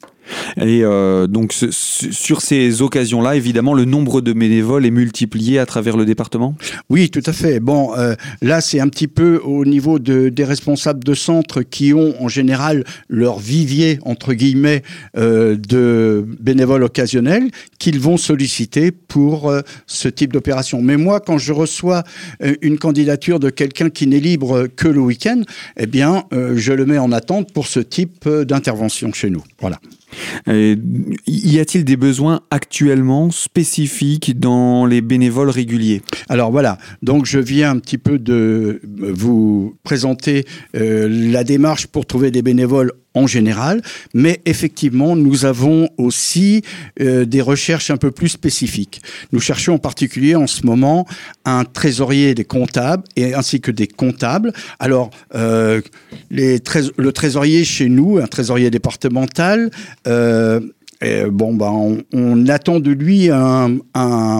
Et 0.57 0.83
euh, 0.83 1.27
donc 1.27 1.53
sur 1.53 2.41
ces 2.41 2.81
occasions-là, 2.81 3.35
évidemment, 3.35 3.73
le 3.73 3.85
nombre 3.85 4.21
de 4.21 4.33
bénévoles 4.33 4.85
est 4.85 4.91
multiplié 4.91 5.59
à 5.59 5.65
travers 5.65 5.97
le 5.97 6.05
département? 6.05 6.55
Oui, 6.89 7.09
tout 7.09 7.23
à 7.25 7.33
fait. 7.33 7.59
Bon, 7.59 7.95
euh, 7.97 8.15
là, 8.41 8.61
c'est 8.61 8.79
un 8.79 8.87
petit 8.87 9.07
peu 9.07 9.39
au 9.43 9.65
niveau 9.65 9.99
de, 9.99 10.29
des 10.29 10.43
responsables 10.43 11.03
de 11.03 11.13
centres 11.13 11.61
qui 11.61 11.93
ont 11.93 12.15
en 12.21 12.27
général 12.27 12.83
leur 13.09 13.39
vivier, 13.39 13.99
entre 14.03 14.33
guillemets, 14.33 14.83
euh, 15.17 15.55
de 15.55 16.25
bénévoles 16.39 16.83
occasionnels 16.83 17.49
qu'ils 17.79 17.99
vont 17.99 18.17
solliciter 18.17 18.91
pour 18.91 19.53
ce 19.85 20.07
type 20.07 20.33
d'opération. 20.33 20.81
Mais 20.81 20.97
moi, 20.97 21.19
quand 21.19 21.37
je 21.37 21.53
reçois 21.53 22.03
une 22.61 22.77
candidature 22.77 23.39
de 23.39 23.49
quelqu'un 23.49 23.89
qui 23.89 24.07
n'est 24.07 24.19
libre 24.19 24.67
que 24.67 24.87
le 24.87 24.99
week-end, 24.99 25.41
eh 25.77 25.85
bien, 25.85 26.23
je 26.31 26.73
le 26.73 26.85
mets 26.85 26.97
en 26.97 27.11
attente 27.11 27.53
pour 27.53 27.67
ce 27.67 27.79
type 27.79 28.27
d'intervention 28.27 29.13
chez 29.13 29.29
nous. 29.29 29.43
Voilà. 29.59 29.79
Y 30.47 31.59
a-t-il 31.59 31.85
des 31.85 31.97
besoins 31.97 32.41
actuellement 32.51 33.31
spécifiques 33.31 34.39
dans 34.39 34.85
les 34.85 35.01
bénévoles 35.01 35.49
réguliers? 35.49 36.01
Alors 36.29 36.51
voilà, 36.51 36.77
donc 37.01 37.25
je 37.25 37.39
viens 37.39 37.71
un 37.71 37.79
petit 37.79 37.97
peu 37.97 38.19
de 38.19 38.81
vous 38.83 39.75
présenter 39.83 40.45
euh, 40.75 41.07
la 41.09 41.43
démarche 41.43 41.87
pour 41.87 42.05
trouver 42.05 42.31
des 42.31 42.41
bénévoles 42.41 42.91
en 43.15 43.27
général, 43.27 43.81
mais 44.13 44.41
effectivement, 44.45 45.15
nous 45.15 45.45
avons 45.45 45.89
aussi 45.97 46.61
euh, 46.99 47.25
des 47.25 47.41
recherches 47.41 47.89
un 47.89 47.97
peu 47.97 48.11
plus 48.11 48.29
spécifiques. 48.29 49.01
Nous 49.31 49.39
cherchons 49.39 49.75
en 49.75 49.79
particulier 49.79 50.35
en 50.35 50.47
ce 50.47 50.65
moment 50.65 51.07
un 51.45 51.63
trésorier 51.63 52.35
des 52.35 52.45
comptables 52.45 53.03
et 53.15 53.33
ainsi 53.33 53.61
que 53.61 53.71
des 53.71 53.87
comptables. 53.87 54.53
Alors, 54.79 55.09
euh, 55.33 55.81
les 56.29 56.59
le 56.97 57.11
trésorier 57.11 57.63
chez 57.63 57.87
nous, 57.87 58.17
un 58.17 58.27
trésorier 58.27 58.69
départemental, 58.69 59.71
euh, 60.07 60.59
bon, 61.01 61.53
ben, 61.53 62.03
on, 62.13 62.47
attend 62.47 62.79
de 62.79 62.91
lui 62.91 63.29
un, 63.29 63.79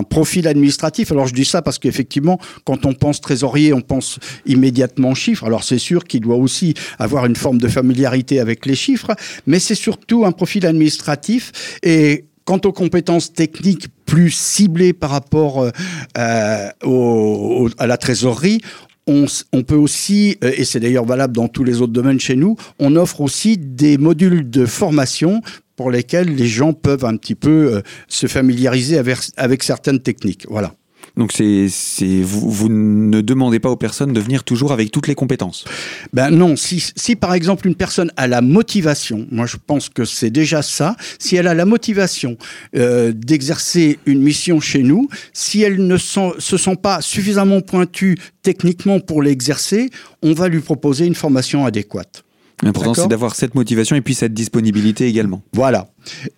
profil 0.08 0.48
administratif. 0.48 1.12
Alors 1.12 1.26
je 1.26 1.34
dis 1.34 1.44
ça 1.44 1.62
parce 1.62 1.78
qu'effectivement, 1.78 2.38
quand 2.64 2.86
on 2.86 2.94
pense 2.94 3.20
trésorier, 3.20 3.72
on 3.72 3.80
pense 3.80 4.18
immédiatement 4.46 5.14
chiffres. 5.14 5.44
Alors 5.44 5.64
c'est 5.64 5.78
sûr 5.78 6.04
qu'il 6.04 6.20
doit 6.20 6.36
aussi 6.36 6.74
avoir 6.98 7.26
une 7.26 7.36
forme 7.36 7.58
de 7.58 7.68
familiarité 7.68 8.40
avec 8.40 8.66
les 8.66 8.74
chiffres, 8.74 9.14
mais 9.46 9.58
c'est 9.58 9.74
surtout 9.74 10.24
un 10.24 10.32
profil 10.32 10.66
administratif. 10.66 11.78
Et 11.82 12.24
quant 12.46 12.60
aux 12.64 12.72
compétences 12.72 13.32
techniques 13.32 13.88
plus 14.06 14.30
ciblées 14.30 14.92
par 14.92 15.10
rapport 15.10 15.68
euh, 16.16 16.68
au, 16.84 17.68
à 17.76 17.86
la 17.86 17.96
trésorerie, 17.98 18.60
on, 19.08 19.26
on, 19.52 19.62
peut 19.62 19.76
aussi, 19.76 20.36
euh, 20.42 20.52
et 20.56 20.64
c'est 20.64 20.80
d'ailleurs 20.80 21.04
valable 21.04 21.34
dans 21.34 21.48
tous 21.48 21.64
les 21.64 21.80
autres 21.80 21.92
domaines 21.92 22.18
chez 22.18 22.36
nous, 22.36 22.56
on 22.78 22.96
offre 22.96 23.20
aussi 23.20 23.56
des 23.58 23.98
modules 23.98 24.48
de 24.48 24.66
formation 24.66 25.42
pour 25.76 25.90
lesquels 25.90 26.34
les 26.34 26.46
gens 26.48 26.72
peuvent 26.72 27.04
un 27.04 27.16
petit 27.16 27.34
peu 27.34 27.74
euh, 27.74 27.82
se 28.08 28.26
familiariser 28.26 28.98
avec, 28.98 29.18
avec 29.36 29.62
certaines 29.62 30.00
techniques. 30.00 30.46
Voilà. 30.48 30.74
Donc 31.16 31.32
c'est, 31.32 31.68
c'est 31.70 32.20
vous, 32.20 32.50
vous, 32.50 32.68
ne 32.68 33.22
demandez 33.22 33.58
pas 33.58 33.70
aux 33.70 33.76
personnes 33.76 34.12
de 34.12 34.20
venir 34.20 34.44
toujours 34.44 34.72
avec 34.72 34.90
toutes 34.90 35.08
les 35.08 35.14
compétences? 35.14 35.64
Ben 36.12 36.30
non, 36.30 36.56
si, 36.56 36.84
si 36.94 37.16
par 37.16 37.32
exemple 37.32 37.66
une 37.66 37.74
personne 37.74 38.12
a 38.16 38.26
la 38.26 38.42
motivation, 38.42 39.26
moi 39.30 39.46
je 39.46 39.56
pense 39.64 39.88
que 39.88 40.04
c'est 40.04 40.30
déjà 40.30 40.60
ça, 40.60 40.94
si 41.18 41.36
elle 41.36 41.46
a 41.46 41.54
la 41.54 41.64
motivation 41.64 42.36
euh, 42.76 43.12
d'exercer 43.14 43.98
une 44.04 44.22
mission 44.22 44.60
chez 44.60 44.82
nous, 44.82 45.08
si 45.32 45.62
elle 45.62 45.86
ne 45.86 45.96
se 45.96 46.56
sent 46.56 46.76
pas 46.76 47.00
suffisamment 47.00 47.62
pointue 47.62 48.18
techniquement 48.42 49.00
pour 49.00 49.22
l'exercer, 49.22 49.90
on 50.22 50.34
va 50.34 50.48
lui 50.48 50.60
proposer 50.60 51.06
une 51.06 51.14
formation 51.14 51.64
adéquate. 51.64 52.25
L'important, 52.62 52.94
c'est 52.94 53.08
d'avoir 53.08 53.34
cette 53.34 53.54
motivation 53.54 53.96
et 53.96 54.00
puis 54.00 54.14
cette 54.14 54.32
disponibilité 54.32 55.06
également. 55.06 55.42
Voilà. 55.52 55.88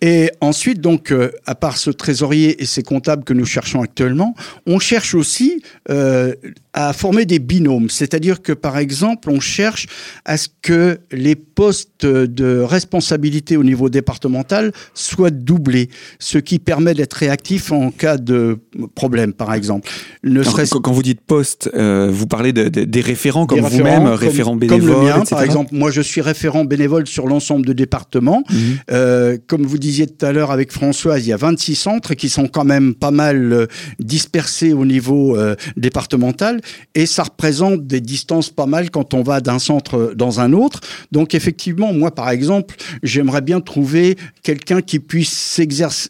Et 0.01 0.31
ensuite, 0.41 0.81
donc, 0.81 1.11
euh, 1.11 1.31
à 1.45 1.55
part 1.55 1.77
ce 1.77 1.89
trésorier 1.89 2.61
et 2.61 2.65
ces 2.65 2.83
comptables 2.83 3.23
que 3.23 3.33
nous 3.33 3.45
cherchons 3.45 3.81
actuellement, 3.81 4.35
on 4.65 4.79
cherche 4.79 5.13
aussi 5.13 5.61
euh, 5.89 6.33
à 6.73 6.93
former 6.93 7.25
des 7.25 7.39
binômes. 7.39 7.89
C'est-à-dire 7.89 8.41
que, 8.41 8.53
par 8.53 8.77
exemple, 8.77 9.29
on 9.29 9.39
cherche 9.39 9.87
à 10.25 10.37
ce 10.37 10.47
que 10.61 10.99
les 11.11 11.35
postes 11.35 12.05
de 12.05 12.59
responsabilité 12.59 13.57
au 13.57 13.63
niveau 13.63 13.89
départemental 13.89 14.71
soient 14.93 15.31
doublés, 15.31 15.89
ce 16.19 16.37
qui 16.37 16.59
permet 16.59 16.93
d'être 16.93 17.13
réactif 17.13 17.71
en 17.71 17.91
cas 17.91 18.17
de 18.17 18.59
problème, 18.95 19.33
par 19.33 19.53
exemple. 19.53 19.89
Ne 20.23 20.43
quand, 20.43 20.91
vous 20.91 21.03
dites 21.03 21.21
poste, 21.21 21.69
euh, 21.73 22.09
vous 22.11 22.27
parlez 22.27 22.53
de, 22.53 22.67
des 22.69 23.01
référents 23.01 23.45
comme 23.45 23.61
vous-même, 23.61 24.07
référents 24.07 24.55
bénévoles, 24.55 24.93
comme 24.93 25.01
le 25.01 25.07
mien, 25.07 25.23
par 25.29 25.43
exemple. 25.43 25.69
Moi, 25.73 25.91
je 25.91 26.01
suis 26.01 26.21
référent 26.21 26.65
bénévole 26.65 27.07
sur 27.07 27.27
l'ensemble 27.27 27.65
de 27.65 27.73
départements. 27.73 28.43
Mhm. 28.49 29.39
comme 29.47 29.58
vous 29.65 29.77
disiez 29.77 30.07
tout 30.07 30.25
à 30.25 30.31
l'heure 30.31 30.51
avec 30.51 30.71
Françoise, 30.71 31.25
il 31.25 31.29
y 31.29 31.33
a 31.33 31.37
26 31.37 31.75
centres 31.75 32.13
qui 32.13 32.29
sont 32.29 32.47
quand 32.47 32.65
même 32.65 32.93
pas 32.93 33.11
mal 33.11 33.53
euh, 33.53 33.67
dispersés 33.99 34.73
au 34.73 34.85
niveau 34.85 35.37
euh, 35.37 35.55
départemental 35.77 36.61
et 36.95 37.05
ça 37.05 37.23
représente 37.23 37.87
des 37.87 38.01
distances 38.01 38.49
pas 38.49 38.65
mal 38.65 38.91
quand 38.91 39.13
on 39.13 39.23
va 39.23 39.41
d'un 39.41 39.59
centre 39.59 40.13
dans 40.15 40.39
un 40.39 40.53
autre. 40.53 40.81
Donc 41.11 41.33
effectivement, 41.35 41.93
moi 41.93 42.13
par 42.13 42.29
exemple, 42.29 42.75
j'aimerais 43.03 43.41
bien 43.41 43.61
trouver 43.61 44.17
quelqu'un 44.43 44.81
qui 44.81 44.99
puisse 44.99 45.59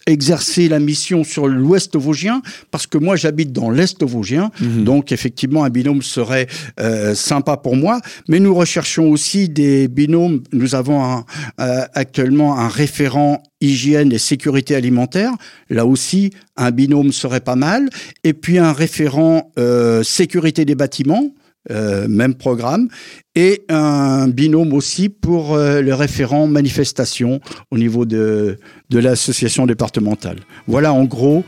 exercer 0.05 0.69
la 0.69 0.79
mission 0.79 1.23
sur 1.23 1.47
l'ouest 1.47 1.95
vosgien 1.95 2.41
parce 2.71 2.87
que 2.87 2.97
moi 2.97 3.15
j'habite 3.15 3.51
dans 3.51 3.69
l'est 3.69 4.03
vosgien. 4.03 4.51
Mhm. 4.61 4.83
Donc 4.83 5.11
effectivement, 5.11 5.63
un 5.63 5.69
binôme 5.69 6.01
serait 6.01 6.47
euh, 6.79 7.15
sympa 7.15 7.57
pour 7.57 7.75
moi. 7.75 7.99
Mais 8.27 8.39
nous 8.39 8.53
recherchons 8.53 9.09
aussi 9.09 9.49
des 9.49 9.87
binômes. 9.87 10.41
Nous 10.51 10.75
avons 10.75 11.23
actuellement 11.57 12.57
un 12.57 12.67
référent 12.67 13.38
hygiène 13.61 14.11
et 14.11 14.17
sécurité 14.17 14.75
alimentaire. 14.75 15.33
Là 15.69 15.85
aussi, 15.85 16.31
un 16.55 16.71
binôme 16.71 17.11
serait 17.11 17.41
pas 17.41 17.55
mal. 17.55 17.89
Et 18.23 18.33
puis 18.33 18.57
un 18.57 18.73
référent 18.73 19.51
euh, 19.57 20.03
sécurité 20.03 20.65
des 20.65 20.75
bâtiments, 20.75 21.33
euh, 21.71 22.07
même 22.07 22.35
programme. 22.35 22.89
Et 23.35 23.63
un 23.69 24.27
binôme 24.27 24.73
aussi 24.73 25.07
pour 25.09 25.53
euh, 25.53 25.81
le 25.81 25.93
référent 25.93 26.47
manifestation 26.47 27.39
au 27.71 27.77
niveau 27.77 28.05
de, 28.05 28.57
de 28.89 28.99
l'association 28.99 29.65
départementale. 29.65 30.39
Voilà 30.67 30.93
en 30.93 31.05
gros 31.05 31.43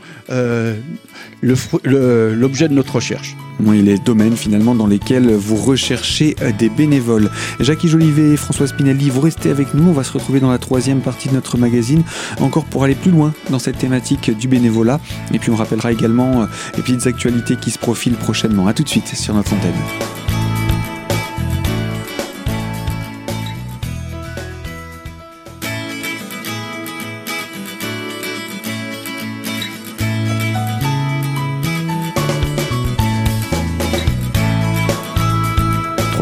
l'objet 1.42 2.68
de 2.68 2.74
notre 2.74 2.94
recherche. 2.96 3.36
Les 3.60 3.98
domaines 3.98 4.36
finalement 4.36 4.74
dans 4.74 4.86
lesquels 4.86 5.32
vous 5.34 5.56
recherchez 5.56 6.34
euh, 6.42 6.50
des 6.58 6.68
bénévoles. 6.68 7.30
Jacques 7.60 7.86
Jolivet 7.86 8.32
et 8.32 8.36
François 8.36 8.66
Spinelli, 8.66 9.08
vous 9.08 9.20
restez 9.20 9.50
avec 9.50 9.72
nous. 9.74 9.88
On 9.88 9.92
va 9.92 10.04
se 10.04 10.12
retrouver 10.12 10.40
dans 10.40 10.50
la 10.50 10.58
troisième 10.58 11.00
partie 11.00 11.28
de 11.28 11.34
notre 11.34 11.58
magazine, 11.58 12.02
encore 12.40 12.64
pour 12.64 12.84
aller 12.84 12.94
plus 12.94 13.10
loin 13.10 13.32
dans 13.50 13.58
cette 13.58 13.78
thématique 13.78 14.36
du 14.36 14.48
bénévolat. 14.48 15.00
Et 15.32 15.38
puis 15.38 15.50
on 15.50 15.56
rappellera 15.56 15.92
également 15.92 16.42
euh, 16.42 16.46
les 16.76 16.82
petites 16.82 17.06
actualités 17.06 17.56
qui 17.56 17.70
se 17.70 17.78
profilent 17.78 18.14
prochainement. 18.14 18.66
A 18.66 18.74
tout 18.74 18.82
de 18.82 18.88
suite 18.88 19.06
sur 19.06 19.34
notre 19.34 19.54
antenne. 19.54 20.21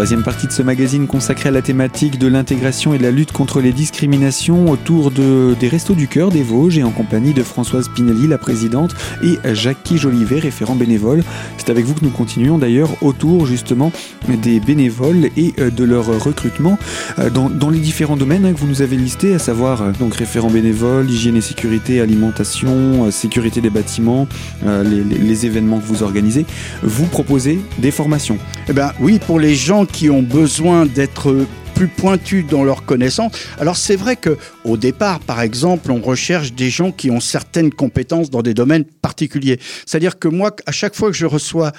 Troisième 0.01 0.23
partie 0.23 0.47
de 0.47 0.53
ce 0.53 0.63
magazine 0.63 1.07
consacré 1.07 1.51
à 1.51 1.53
la 1.53 1.61
thématique 1.61 2.19
de 2.19 2.27
l'intégration 2.27 2.95
et 2.95 2.99
de 2.99 3.03
la 3.03 3.11
lutte 3.11 3.33
contre 3.33 3.61
les 3.61 3.71
discriminations 3.71 4.71
autour 4.71 5.11
de, 5.11 5.55
des 5.61 5.69
Restos 5.69 5.95
du 5.95 6.09
Cœur 6.09 6.31
des 6.31 6.43
Vosges 6.43 6.79
et 6.79 6.83
en 6.83 6.91
compagnie 6.91 7.35
de 7.35 7.43
Françoise 7.43 7.91
Pinelli, 7.95 8.27
la 8.27 8.39
présidente, 8.39 8.95
et 9.23 9.37
Jackie 9.53 9.99
Jolivet, 9.99 10.39
référent 10.39 10.75
bénévole. 10.75 11.23
C'est 11.59 11.69
avec 11.69 11.85
vous 11.85 11.93
que 11.93 12.03
nous 12.03 12.11
continuons 12.11 12.57
d'ailleurs 12.57 12.89
autour 13.03 13.45
justement 13.45 13.93
des 14.27 14.59
bénévoles 14.59 15.29
et 15.37 15.53
euh, 15.59 15.71
de 15.71 15.85
leur 15.85 16.07
recrutement 16.07 16.79
euh, 17.19 17.29
dans, 17.29 17.51
dans 17.51 17.69
les 17.69 17.79
différents 17.79 18.17
domaines 18.17 18.47
hein, 18.47 18.55
que 18.55 18.59
vous 18.59 18.69
nous 18.69 18.81
avez 18.81 18.97
listés, 18.97 19.35
à 19.35 19.39
savoir 19.39 19.83
euh, 19.83 19.93
donc 19.93 20.15
référent 20.15 20.49
bénévole, 20.49 21.11
hygiène 21.11 21.37
et 21.37 21.43
sécurité, 21.43 22.01
alimentation, 22.01 23.11
sécurité 23.11 23.61
des 23.61 23.69
bâtiments, 23.69 24.27
les, 24.65 25.05
les, 25.05 25.45
événements 25.45 25.79
que 25.79 25.85
vous 25.85 26.03
organisez. 26.03 26.47
Vous 26.83 27.05
proposez 27.05 27.61
des 27.79 27.91
formations. 27.91 28.39
Eh 28.69 28.73
bien 28.73 28.93
oui, 28.99 29.19
pour 29.19 29.39
les 29.39 29.55
gens 29.55 29.85
qui 29.93 30.11
ont 30.11 30.23
besoin 30.23 30.87
d'être 30.87 31.47
plus 31.81 31.89
pointus 31.89 32.45
dans 32.47 32.63
leurs 32.63 32.85
connaissances. 32.85 33.33
Alors 33.59 33.75
c'est 33.75 33.97
vrai 33.97 34.15
que 34.15 34.37
au 34.65 34.77
départ, 34.77 35.19
par 35.21 35.41
exemple, 35.41 35.91
on 35.91 36.03
recherche 36.03 36.53
des 36.53 36.69
gens 36.69 36.93
qui 36.93 37.11
ont 37.11 37.21
certaines 37.21 37.73
compétences 37.73 38.29
dans 38.29 38.43
des 38.43 38.53
domaines 38.53 38.85
particuliers. 38.85 39.59
C'est-à-dire 39.87 40.19
que 40.19 40.29
moi, 40.29 40.55
à 40.67 40.73
chaque 40.73 40.95
fois 40.95 41.11
que 41.11 41.17
je 41.17 41.25
reçois 41.25 41.73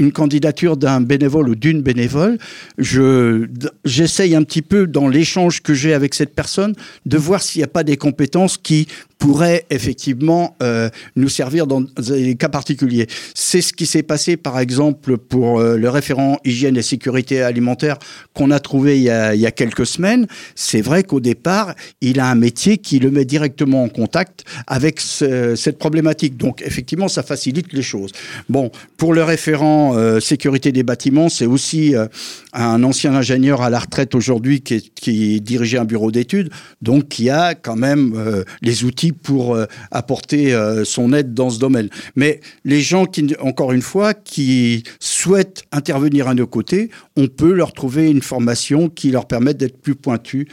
une 0.00 0.10
candidature 0.10 0.76
d'un 0.76 1.00
bénévole 1.00 1.48
ou 1.48 1.54
d'une 1.54 1.80
bénévole, 1.80 2.38
je 2.76 3.46
j'essaye 3.84 4.34
un 4.34 4.42
petit 4.42 4.62
peu 4.62 4.88
dans 4.88 5.06
l'échange 5.06 5.62
que 5.62 5.74
j'ai 5.74 5.94
avec 5.94 6.14
cette 6.14 6.34
personne 6.34 6.74
de 7.04 7.16
voir 7.16 7.40
s'il 7.40 7.60
n'y 7.60 7.64
a 7.64 7.68
pas 7.68 7.84
des 7.84 7.96
compétences 7.96 8.58
qui 8.58 8.88
pourrait 9.18 9.64
effectivement 9.70 10.56
euh, 10.62 10.90
nous 11.14 11.28
servir 11.28 11.66
dans 11.66 11.80
des 11.80 12.34
cas 12.34 12.48
particuliers. 12.48 13.06
C'est 13.34 13.62
ce 13.62 13.72
qui 13.72 13.86
s'est 13.86 14.02
passé 14.02 14.36
par 14.36 14.58
exemple 14.58 15.16
pour 15.16 15.60
euh, 15.60 15.76
le 15.76 15.88
référent 15.88 16.38
hygiène 16.44 16.76
et 16.76 16.82
sécurité 16.82 17.42
alimentaire 17.42 17.96
qu'on 18.34 18.50
a 18.50 18.60
trouvé 18.60 18.98
il 18.98 19.04
y 19.04 19.10
a, 19.10 19.34
il 19.36 19.40
y 19.42 19.46
a 19.46 19.52
quelques 19.52 19.86
semaines. 19.86 20.26
C'est 20.54 20.80
vrai 20.80 21.04
qu'au 21.04 21.20
départ, 21.20 21.74
il 22.00 22.20
a 22.20 22.28
un 22.28 22.34
métier 22.34 22.78
qui 22.78 22.98
le 22.98 23.10
met 23.10 23.24
directement 23.24 23.84
en 23.84 23.88
contact 23.88 24.44
avec 24.66 25.00
cette 25.00 25.78
problématique. 25.78 26.36
Donc 26.36 26.62
effectivement, 26.62 27.08
ça 27.08 27.22
facilite 27.22 27.72
les 27.72 27.82
choses. 27.82 28.12
Bon, 28.48 28.70
pour 28.96 29.14
le 29.14 29.22
référent 29.22 29.96
euh, 29.96 30.20
sécurité 30.20 30.72
des 30.72 30.82
bâtiments, 30.82 31.28
c'est 31.28 31.46
aussi 31.46 31.94
euh, 31.94 32.06
un 32.52 32.82
ancien 32.82 33.14
ingénieur 33.14 33.62
à 33.62 33.70
la 33.70 33.78
retraite 33.78 34.14
aujourd'hui 34.14 34.60
qui, 34.60 34.90
qui, 34.94 35.40
dirigeait 35.40 35.78
un 35.78 35.84
bureau 35.84 36.10
d'études, 36.10 36.50
donc 36.82 37.08
qui 37.08 37.30
a 37.30 37.54
quand 37.54 37.76
même 37.76 38.14
euh, 38.16 38.44
les 38.62 38.84
outils 38.84 39.12
pour 39.12 39.56
apporter 39.90 40.54
son 40.84 41.12
aide 41.12 41.34
dans 41.34 41.50
ce 41.50 41.58
domaine. 41.58 41.88
Mais 42.14 42.40
les 42.64 42.80
gens 42.80 43.06
qui, 43.06 43.34
encore 43.40 43.72
une 43.72 43.82
fois, 43.82 44.14
qui 44.14 44.82
souhaitent 45.00 45.64
intervenir 45.72 46.28
à 46.28 46.34
nos 46.34 46.46
côtés, 46.46 46.90
on 47.16 47.26
peut 47.26 47.52
leur 47.52 47.72
trouver 47.72 48.10
une 48.10 48.22
formation 48.22 48.88
qui 48.88 49.10
leur 49.10 49.25
permette 49.26 49.56
d'être 49.56 49.80
plus 49.80 49.94
pointus 49.94 50.46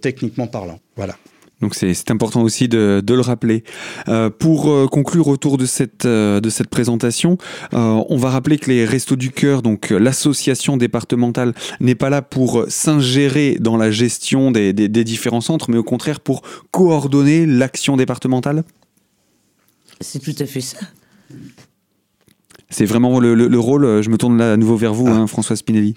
techniquement 0.00 0.46
parlant. 0.46 0.78
Voilà. 0.96 1.16
Donc 1.64 1.74
c'est 1.74 2.10
important 2.10 2.42
aussi 2.42 2.68
de, 2.68 3.02
le 3.06 3.20
rappeler. 3.20 3.64
Euh, 4.08 4.28
pour 4.28 4.70
euh, 4.70 4.86
conclure 4.86 5.28
autour 5.28 5.56
de 5.56 5.64
cette, 5.64 6.04
euh, 6.04 6.40
de 6.40 6.50
cette 6.50 6.68
présentation, 6.68 7.38
on 7.72 8.16
va 8.16 8.30
rappeler 8.30 8.58
que 8.58 8.70
les 8.70 8.84
Restos 8.84 9.16
du 9.16 9.30
Cœur, 9.30 9.62
donc 9.62 9.90
l'association 9.90 10.76
départementale, 10.76 11.54
n'est 11.80 11.94
pas 11.94 12.10
là 12.10 12.22
pour 12.22 12.66
s'ingérer 12.68 13.56
dans 13.60 13.76
la 13.76 13.90
gestion 13.90 14.50
des, 14.50 14.72
différents 14.88 15.40
centres, 15.40 15.70
mais 15.70 15.78
au 15.78 15.84
contraire 15.84 16.20
pour 16.20 16.42
coordonner 16.70 17.46
l'action 17.46 17.96
départementale 17.96 18.64
C'est 20.00 20.18
tout 20.18 20.34
à 20.38 20.46
fait 20.46 20.60
ça. 20.60 20.78
C'est 22.68 22.84
vraiment 22.84 23.20
le, 23.20 23.58
rôle, 23.58 24.02
je 24.02 24.10
me 24.10 24.18
tourne 24.18 24.36
là 24.36 24.52
à 24.52 24.56
nouveau 24.58 24.76
vers 24.76 24.92
vous, 24.92 25.08
hein, 25.08 25.26
François 25.26 25.56
Spinelli. 25.56 25.94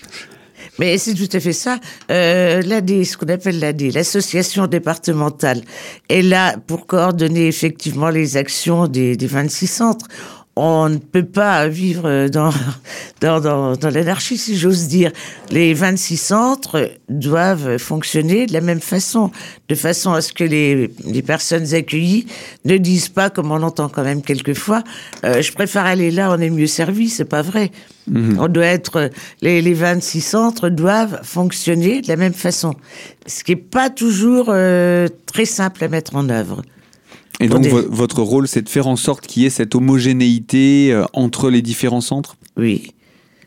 Mais 0.79 0.97
c'est 0.97 1.13
tout 1.13 1.29
à 1.35 1.39
fait 1.39 1.53
ça. 1.53 1.79
Euh, 2.11 2.61
L'AD, 2.61 3.03
ce 3.03 3.17
qu'on 3.17 3.27
appelle 3.29 3.59
l'AD, 3.59 3.81
l'association 3.93 4.67
départementale, 4.67 5.61
est 6.09 6.21
là 6.21 6.55
pour 6.67 6.85
coordonner 6.87 7.47
effectivement 7.47 8.09
les 8.09 8.37
actions 8.37 8.87
des, 8.87 9.15
des 9.17 9.27
26 9.27 9.67
centres 9.67 10.07
on 10.57 10.89
ne 10.89 10.97
peut 10.97 11.25
pas 11.25 11.67
vivre 11.67 12.27
dans, 12.27 12.51
dans, 13.21 13.39
dans, 13.39 13.75
dans 13.75 13.89
l'anarchie, 13.89 14.37
si 14.37 14.57
j'ose 14.57 14.87
dire. 14.87 15.11
Les 15.51 15.73
26 15.73 16.17
centres 16.17 16.91
doivent 17.09 17.77
fonctionner 17.77 18.45
de 18.45 18.53
la 18.53 18.61
même 18.61 18.81
façon, 18.81 19.31
de 19.69 19.75
façon 19.75 20.13
à 20.13 20.21
ce 20.21 20.33
que 20.33 20.43
les, 20.43 20.91
les 21.05 21.21
personnes 21.21 21.73
accueillies 21.73 22.27
ne 22.65 22.77
disent 22.77 23.09
pas, 23.09 23.29
comme 23.29 23.51
on 23.51 23.57
l'entend 23.57 23.89
quand 23.89 24.03
même 24.03 24.21
quelquefois, 24.21 24.83
euh, 25.23 25.41
je 25.41 25.51
préfère 25.51 25.85
aller 25.85 26.11
là, 26.11 26.31
on 26.31 26.39
est 26.39 26.49
mieux 26.49 26.67
servi, 26.67 27.09
c'est 27.09 27.25
pas 27.25 27.41
vrai. 27.41 27.71
Mhm. 28.07 28.37
On 28.39 28.47
doit 28.47 28.65
être, 28.65 29.09
les, 29.41 29.61
les 29.61 29.73
26 29.73 30.21
centres 30.21 30.69
doivent 30.69 31.19
fonctionner 31.23 32.01
de 32.01 32.07
la 32.07 32.15
même 32.15 32.33
façon. 32.33 32.73
Ce 33.25 33.43
qui 33.43 33.51
n'est 33.51 33.61
pas 33.61 33.89
toujours 33.89 34.47
euh, 34.49 35.07
très 35.25 35.45
simple 35.45 35.83
à 35.83 35.87
mettre 35.87 36.15
en 36.15 36.29
œuvre. 36.29 36.61
Et 37.39 37.47
donc 37.47 37.65
votre 37.67 38.21
rôle, 38.21 38.47
c'est 38.47 38.61
de 38.61 38.69
faire 38.69 38.87
en 38.87 38.95
sorte 38.95 39.27
qu'il 39.27 39.43
y 39.43 39.45
ait 39.45 39.51
cette 39.51 39.75
homogénéité 39.75 40.91
euh, 40.91 41.05
entre 41.13 41.49
les 41.49 41.61
différents 41.61 42.01
centres? 42.01 42.35
Oui. 42.57 42.93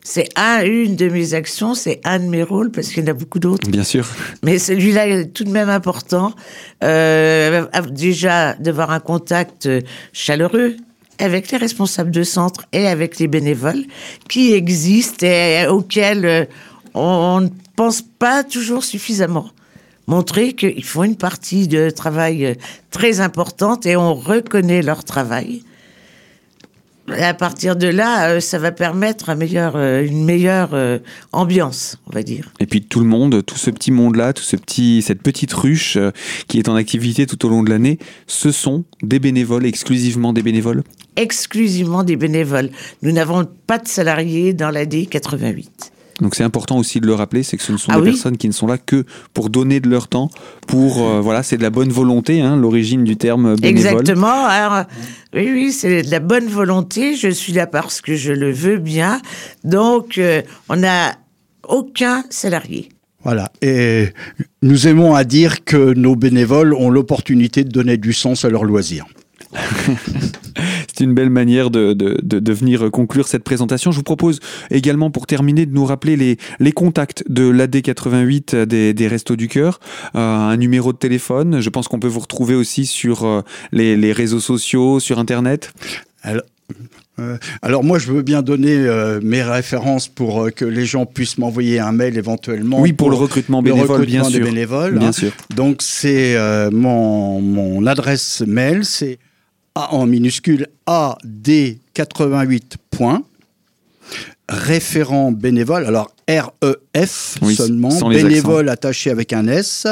C'est 0.02 0.28
un, 0.36 0.64
une 0.64 0.96
de 0.96 1.08
mes 1.08 1.34
actions, 1.34 1.74
c'est 1.74 2.00
un 2.04 2.20
de 2.20 2.24
mes 2.24 2.42
rôles, 2.42 2.70
parce 2.70 2.88
qu'il 2.88 3.04
y 3.04 3.06
en 3.06 3.10
a 3.10 3.14
beaucoup 3.14 3.38
d'autres. 3.38 3.68
Bien 3.68 3.84
sûr. 3.84 4.06
Mais 4.42 4.58
celui-là 4.58 5.08
est 5.08 5.26
tout 5.26 5.44
de 5.44 5.50
même 5.50 5.68
important. 5.68 6.32
Euh, 6.82 7.66
déjà, 7.90 8.54
d'avoir 8.54 8.92
un 8.92 9.00
contact 9.00 9.68
chaleureux 10.12 10.76
avec 11.18 11.50
les 11.50 11.58
responsables 11.58 12.10
de 12.10 12.22
centre 12.22 12.66
et 12.72 12.86
avec 12.86 13.18
les 13.18 13.28
bénévoles 13.28 13.84
qui 14.28 14.52
existent 14.52 15.26
et 15.26 15.66
auxquels 15.66 16.24
euh, 16.24 16.44
on 16.94 17.42
ne 17.42 17.48
pense 17.76 18.02
pas 18.02 18.42
toujours 18.42 18.84
suffisamment 18.84 19.50
montrer 20.10 20.54
qu'ils 20.54 20.84
font 20.84 21.04
une 21.04 21.16
partie 21.16 21.68
de 21.68 21.88
travail 21.88 22.44
euh, 22.44 22.54
très 22.90 23.20
importante 23.20 23.86
et 23.86 23.96
on 23.96 24.12
reconnaît 24.14 24.82
leur 24.82 25.04
travail. 25.04 25.62
Et 27.16 27.22
à 27.22 27.32
partir 27.32 27.76
de 27.76 27.86
là, 27.86 28.30
euh, 28.30 28.40
ça 28.40 28.58
va 28.58 28.72
permettre 28.72 29.30
un 29.30 29.36
meilleur, 29.36 29.76
euh, 29.76 30.04
une 30.04 30.24
meilleure 30.24 30.76
ambiance, 31.32 31.96
on 32.08 32.12
va 32.12 32.24
dire. 32.24 32.52
Et 32.58 32.66
puis 32.66 32.82
tout 32.82 32.98
le 32.98 33.06
monde, 33.06 33.44
tout 33.46 33.56
ce 33.56 33.70
petit 33.70 33.92
monde-là, 33.92 34.32
tout 34.32 34.42
ce 34.42 34.56
petit, 34.56 35.00
cette 35.00 35.22
petite 35.22 35.52
ruche 35.52 35.96
qui 36.48 36.58
est 36.58 36.68
en 36.68 36.74
activité 36.74 37.26
tout 37.26 37.46
au 37.46 37.48
long 37.48 37.62
de 37.62 37.70
l'année, 37.70 37.98
ce 38.26 38.50
sont 38.50 38.84
des 39.02 39.20
bénévoles, 39.20 39.64
exclusivement 39.64 40.32
des 40.32 40.42
bénévoles? 40.42 40.82
Exclusivement 41.14 42.02
des 42.02 42.16
bénévoles. 42.16 42.70
Nous 43.02 43.12
n'avons 43.12 43.46
pas 43.66 43.78
de 43.78 43.86
salariés 43.86 44.54
dans 44.54 44.70
l'AD 44.70 45.08
88. 45.08 45.92
Donc 46.20 46.34
c'est 46.34 46.44
important 46.44 46.78
aussi 46.78 47.00
de 47.00 47.06
le 47.06 47.14
rappeler, 47.14 47.42
c'est 47.42 47.56
que 47.56 47.62
ce 47.62 47.72
ne 47.72 47.76
sont 47.76 47.92
ah 47.92 48.00
des 48.00 48.10
personnes 48.10 48.36
qui 48.36 48.46
ne 48.48 48.52
sont 48.52 48.66
là 48.66 48.78
que 48.78 49.04
pour 49.32 49.50
donner 49.50 49.80
de 49.80 49.88
leur 49.88 50.08
temps, 50.08 50.30
pour 50.66 51.02
euh, 51.02 51.20
voilà, 51.20 51.42
c'est 51.42 51.56
de 51.56 51.62
la 51.62 51.70
bonne 51.70 51.90
volonté, 51.90 52.40
hein, 52.40 52.56
l'origine 52.56 53.04
du 53.04 53.16
terme 53.16 53.56
bénévole. 53.56 54.00
Exactement. 54.00 54.46
Alors, 54.46 54.84
oui, 55.34 55.48
oui, 55.52 55.72
c'est 55.72 56.02
de 56.02 56.10
la 56.10 56.20
bonne 56.20 56.48
volonté. 56.48 57.16
Je 57.16 57.28
suis 57.28 57.52
là 57.52 57.66
parce 57.66 58.00
que 58.00 58.16
je 58.16 58.32
le 58.32 58.50
veux 58.50 58.78
bien. 58.78 59.20
Donc, 59.64 60.18
euh, 60.18 60.42
on 60.68 60.76
n'a 60.76 61.14
aucun 61.66 62.24
salarié. 62.30 62.90
Voilà. 63.22 63.50
Et 63.62 64.08
nous 64.62 64.88
aimons 64.88 65.14
à 65.14 65.24
dire 65.24 65.64
que 65.64 65.94
nos 65.94 66.16
bénévoles 66.16 66.74
ont 66.74 66.90
l'opportunité 66.90 67.64
de 67.64 67.70
donner 67.70 67.96
du 67.96 68.12
sens 68.12 68.44
à 68.44 68.50
leurs 68.50 68.64
loisirs. 68.64 69.06
C'est 71.00 71.04
une 71.04 71.14
belle 71.14 71.30
manière 71.30 71.70
de, 71.70 71.94
de, 71.94 72.52
venir 72.52 72.90
conclure 72.90 73.26
cette 73.26 73.42
présentation. 73.42 73.90
Je 73.90 73.96
vous 73.96 74.02
propose 74.02 74.38
également, 74.70 75.10
pour 75.10 75.26
terminer, 75.26 75.64
de 75.64 75.72
nous 75.72 75.86
rappeler 75.86 76.14
les, 76.14 76.36
les 76.58 76.72
contacts 76.72 77.24
de 77.26 77.50
l'AD88 77.50 78.66
des, 78.66 78.92
des 78.92 79.08
Restos 79.08 79.36
du 79.36 79.48
Cœur, 79.48 79.80
euh, 80.14 80.18
un 80.18 80.58
numéro 80.58 80.92
de 80.92 80.98
téléphone. 80.98 81.62
Je 81.62 81.70
pense 81.70 81.88
qu'on 81.88 82.00
peut 82.00 82.06
vous 82.06 82.20
retrouver 82.20 82.54
aussi 82.54 82.84
sur 82.84 83.24
euh, 83.24 83.40
les, 83.72 83.96
les, 83.96 84.12
réseaux 84.12 84.40
sociaux, 84.40 85.00
sur 85.00 85.18
Internet. 85.18 85.72
Alors, 86.22 86.42
euh, 87.18 87.38
alors 87.62 87.82
moi, 87.82 87.98
je 87.98 88.12
veux 88.12 88.20
bien 88.20 88.42
donner 88.42 88.86
mes 89.22 89.42
références 89.42 90.06
pour 90.06 90.50
que 90.54 90.66
les 90.66 90.84
gens 90.84 91.06
puissent 91.06 91.38
m'envoyer 91.38 91.80
un 91.80 91.92
mail 91.92 92.18
éventuellement. 92.18 92.78
Oui, 92.78 92.92
pour, 92.92 93.08
le 93.08 93.16
recrutement 93.16 93.62
bénévole, 93.62 94.04
bien 94.04 94.24
sûr. 94.24 94.44
Bénévoles, 94.44 94.98
bien 94.98 95.12
sûr. 95.12 95.32
Donc 95.56 95.80
c'est 95.80 96.36
mon, 96.70 97.40
mon 97.40 97.86
adresse 97.86 98.42
mail, 98.46 98.84
c'est 98.84 99.18
en 99.74 100.06
minuscule 100.06 100.68
AD88 100.86 102.74
points, 102.90 103.22
référent 104.48 105.32
bénévole, 105.32 105.86
alors 105.86 106.14
REF 106.28 107.38
seulement, 107.54 108.08
bénévole 108.08 108.68
attaché 108.68 109.10
avec 109.10 109.32
un 109.32 109.46
S, 109.46 109.86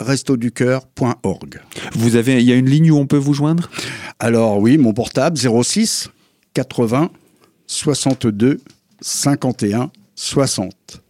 restoducœur.org. 0.00 1.60
Vous 1.94 2.16
avez, 2.16 2.40
il 2.40 2.48
y 2.48 2.52
a 2.52 2.56
une 2.56 2.68
ligne 2.70 2.90
où 2.92 2.96
on 2.96 3.06
peut 3.06 3.18
vous 3.18 3.34
joindre? 3.34 3.70
Alors 4.18 4.58
oui, 4.58 4.78
mon 4.78 4.94
portable 4.94 5.36
06 5.36 6.08
80 6.54 7.10
62 7.66 8.60
51 9.00 9.90
60. 10.14 11.01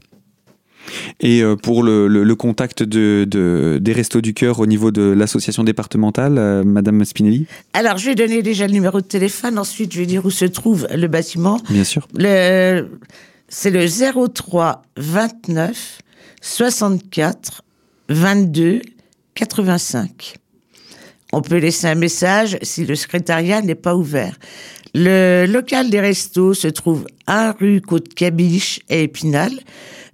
Et 1.20 1.42
euh, 1.42 1.56
pour 1.56 1.82
le, 1.82 2.34
contact 2.34 2.82
de, 2.82 3.78
des 3.80 3.92
Restos 3.92 4.20
du 4.20 4.34
Cœur 4.34 4.60
au 4.60 4.66
niveau 4.66 4.90
de 4.90 5.02
l'association 5.02 5.64
départementale, 5.64 6.38
euh, 6.38 6.64
Madame 6.64 7.04
Spinelli? 7.04 7.46
Alors, 7.72 7.98
je 7.98 8.06
vais 8.06 8.14
donner 8.14 8.42
déjà 8.42 8.66
le 8.66 8.72
numéro 8.72 9.00
de 9.00 9.06
téléphone. 9.06 9.58
Ensuite, 9.58 9.92
je 9.92 9.98
vais 10.00 10.06
dire 10.06 10.24
où 10.24 10.30
se 10.30 10.44
trouve 10.44 10.86
le 10.94 11.08
bâtiment. 11.08 11.60
Bien 11.70 11.84
sûr. 11.84 12.08
c'est 12.16 13.70
le 13.70 14.28
03 14.28 14.82
29 14.96 16.00
64 16.40 17.62
22 18.08 18.82
85. 19.34 20.34
On 21.32 21.40
peut 21.40 21.56
laisser 21.56 21.86
un 21.86 21.94
message 21.94 22.58
si 22.62 22.84
le 22.84 22.94
secrétariat 22.94 23.62
n'est 23.62 23.74
pas 23.74 23.96
ouvert. 23.96 24.36
Le 24.94 25.46
local 25.46 25.88
des 25.88 26.00
restos 26.00 26.52
se 26.52 26.68
trouve 26.68 27.06
à 27.26 27.52
rue 27.52 27.80
Côte-Cabiche 27.80 28.80
et 28.90 29.04
Épinal. 29.04 29.52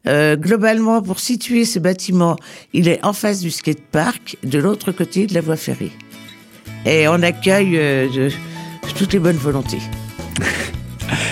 Euh, 0.06 0.36
globalement, 0.36 1.02
pour 1.02 1.18
situer 1.20 1.64
ce 1.64 1.78
bâtiment, 1.78 2.36
il 2.72 2.88
est 2.88 3.04
en 3.04 3.12
face 3.12 3.40
du 3.40 3.50
skatepark, 3.50 4.36
de 4.42 4.58
l'autre 4.58 4.92
côté 4.92 5.26
de 5.26 5.34
la 5.34 5.40
voie 5.40 5.56
ferrée. 5.56 5.92
Et 6.86 7.08
on 7.08 7.22
accueille 7.22 7.76
euh, 7.76 8.30
toutes 8.96 9.12
les 9.12 9.18
bonnes 9.18 9.36
volontés. 9.36 9.80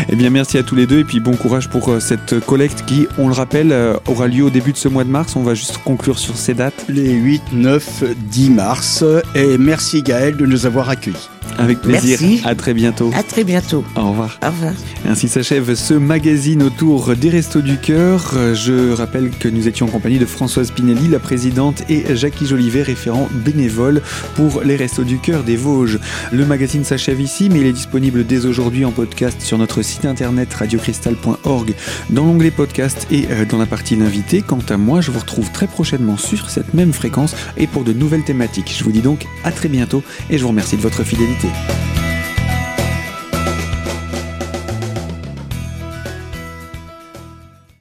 Eh 0.09 0.17
bien, 0.17 0.31
merci 0.31 0.59
à 0.59 0.63
tous 0.63 0.75
les 0.75 0.87
deux 0.87 1.01
et 1.01 1.05
puis 1.05 1.21
bon 1.21 1.37
courage 1.37 1.69
pour 1.69 1.89
euh, 1.89 2.01
cette 2.01 2.41
collecte 2.41 2.85
qui, 2.87 3.07
on 3.19 3.29
le 3.29 3.35
rappelle, 3.35 3.75
aura 4.07 4.29
lieu 4.29 4.45
au 4.45 4.51
début 4.51 4.73
de 4.73 4.77
ce 4.77 4.89
mois 4.89 5.05
de 5.05 5.11
mars. 5.11 5.37
On 5.37 5.43
va 5.43 5.55
juste 5.55 5.79
conclure 5.79 6.19
sur 6.19 6.37
ces 6.37 6.55
dates. 6.55 6.85
Les 6.89 7.13
8, 7.13 7.43
9, 7.53 8.05
10 8.17 8.51
mars. 8.51 9.05
Et 9.35 9.59
merci 9.59 10.03
Gaël 10.03 10.37
de 10.37 10.47
nous 10.47 10.67
avoir 10.67 10.89
accueillis. 10.89 11.29
Avec 11.59 11.81
plaisir. 11.81 12.19
Merci. 12.21 12.43
À 12.45 12.55
très 12.55 12.75
bientôt. 12.75 13.11
À 13.15 13.23
très 13.23 13.45
bientôt. 13.45 13.85
Au 13.97 14.11
revoir. 14.11 14.39
Au 14.43 14.51
revoir. 14.51 14.73
Ainsi 15.09 15.29
s'achève 15.29 15.75
ce 15.75 15.95
magazine 15.95 16.63
autour 16.63 17.15
des 17.17 17.31
Restos 17.31 17.63
du 17.63 17.79
Cœur. 17.79 18.35
Je 18.55 18.93
rappelle 18.93 19.31
que 19.31 19.49
nous 19.49 19.69
étions 19.69 19.87
en 19.87 19.89
compagnie 19.89 20.19
de 20.19 20.27
Françoise 20.27 20.71
Pinelli, 20.71 21.09
la 21.09 21.19
présidente, 21.19 21.83
et 21.89 22.15
Jackie 22.15 22.47
Jolivet, 22.47 22.83
référent 22.83 23.29
bénévole 23.33 24.03
pour 24.35 24.63
les 24.63 24.77
Restos 24.77 25.05
du 25.05 25.19
Cœur 25.19 25.45
des 25.45 25.57
Vosges. 25.57 25.99
Le 26.33 26.45
magazine 26.45 26.85
s'achève 26.85 27.21
ici, 27.21 27.49
mais 27.51 27.61
il 27.61 27.67
est 27.67 27.73
disponible 27.73 28.27
dès 28.27 28.45
aujourd'hui 28.45 28.85
en 28.85 28.91
podcast 28.91 29.41
sur 29.41 29.59
notre 29.59 29.66
site 29.67 29.83
site 29.83 30.05
internet 30.05 30.53
radiocristal.org 30.53 31.75
dans 32.11 32.25
l'onglet 32.25 32.51
podcast 32.51 33.07
et 33.11 33.27
euh, 33.31 33.45
dans 33.45 33.59
la 33.59 33.67
partie 33.67 33.97
l'invité. 33.97 34.43
Quant 34.43 34.63
à 34.69 34.77
moi, 34.77 35.01
je 35.01 35.11
vous 35.11 35.21
retrouve 35.21 35.51
très 35.53 35.67
prochainement 35.67 36.17
sur 36.17 36.51
cette 36.51 36.75
même 36.75 36.93
fréquence 36.93 37.35
et 37.57 37.67
pour 37.67 37.85
de 37.85 37.93
nouvelles 37.93 38.25
thématiques. 38.25 38.75
Je 38.77 38.85
vous 38.85 38.93
dis 38.93 39.03
donc 39.03 39.27
à 39.45 39.53
très 39.53 39.69
bientôt 39.69 40.03
et 40.31 40.39
je 40.39 40.43
vous 40.43 40.49
remercie 40.49 40.77
de 40.77 40.83
votre 40.83 41.05
fidélité. 41.05 41.49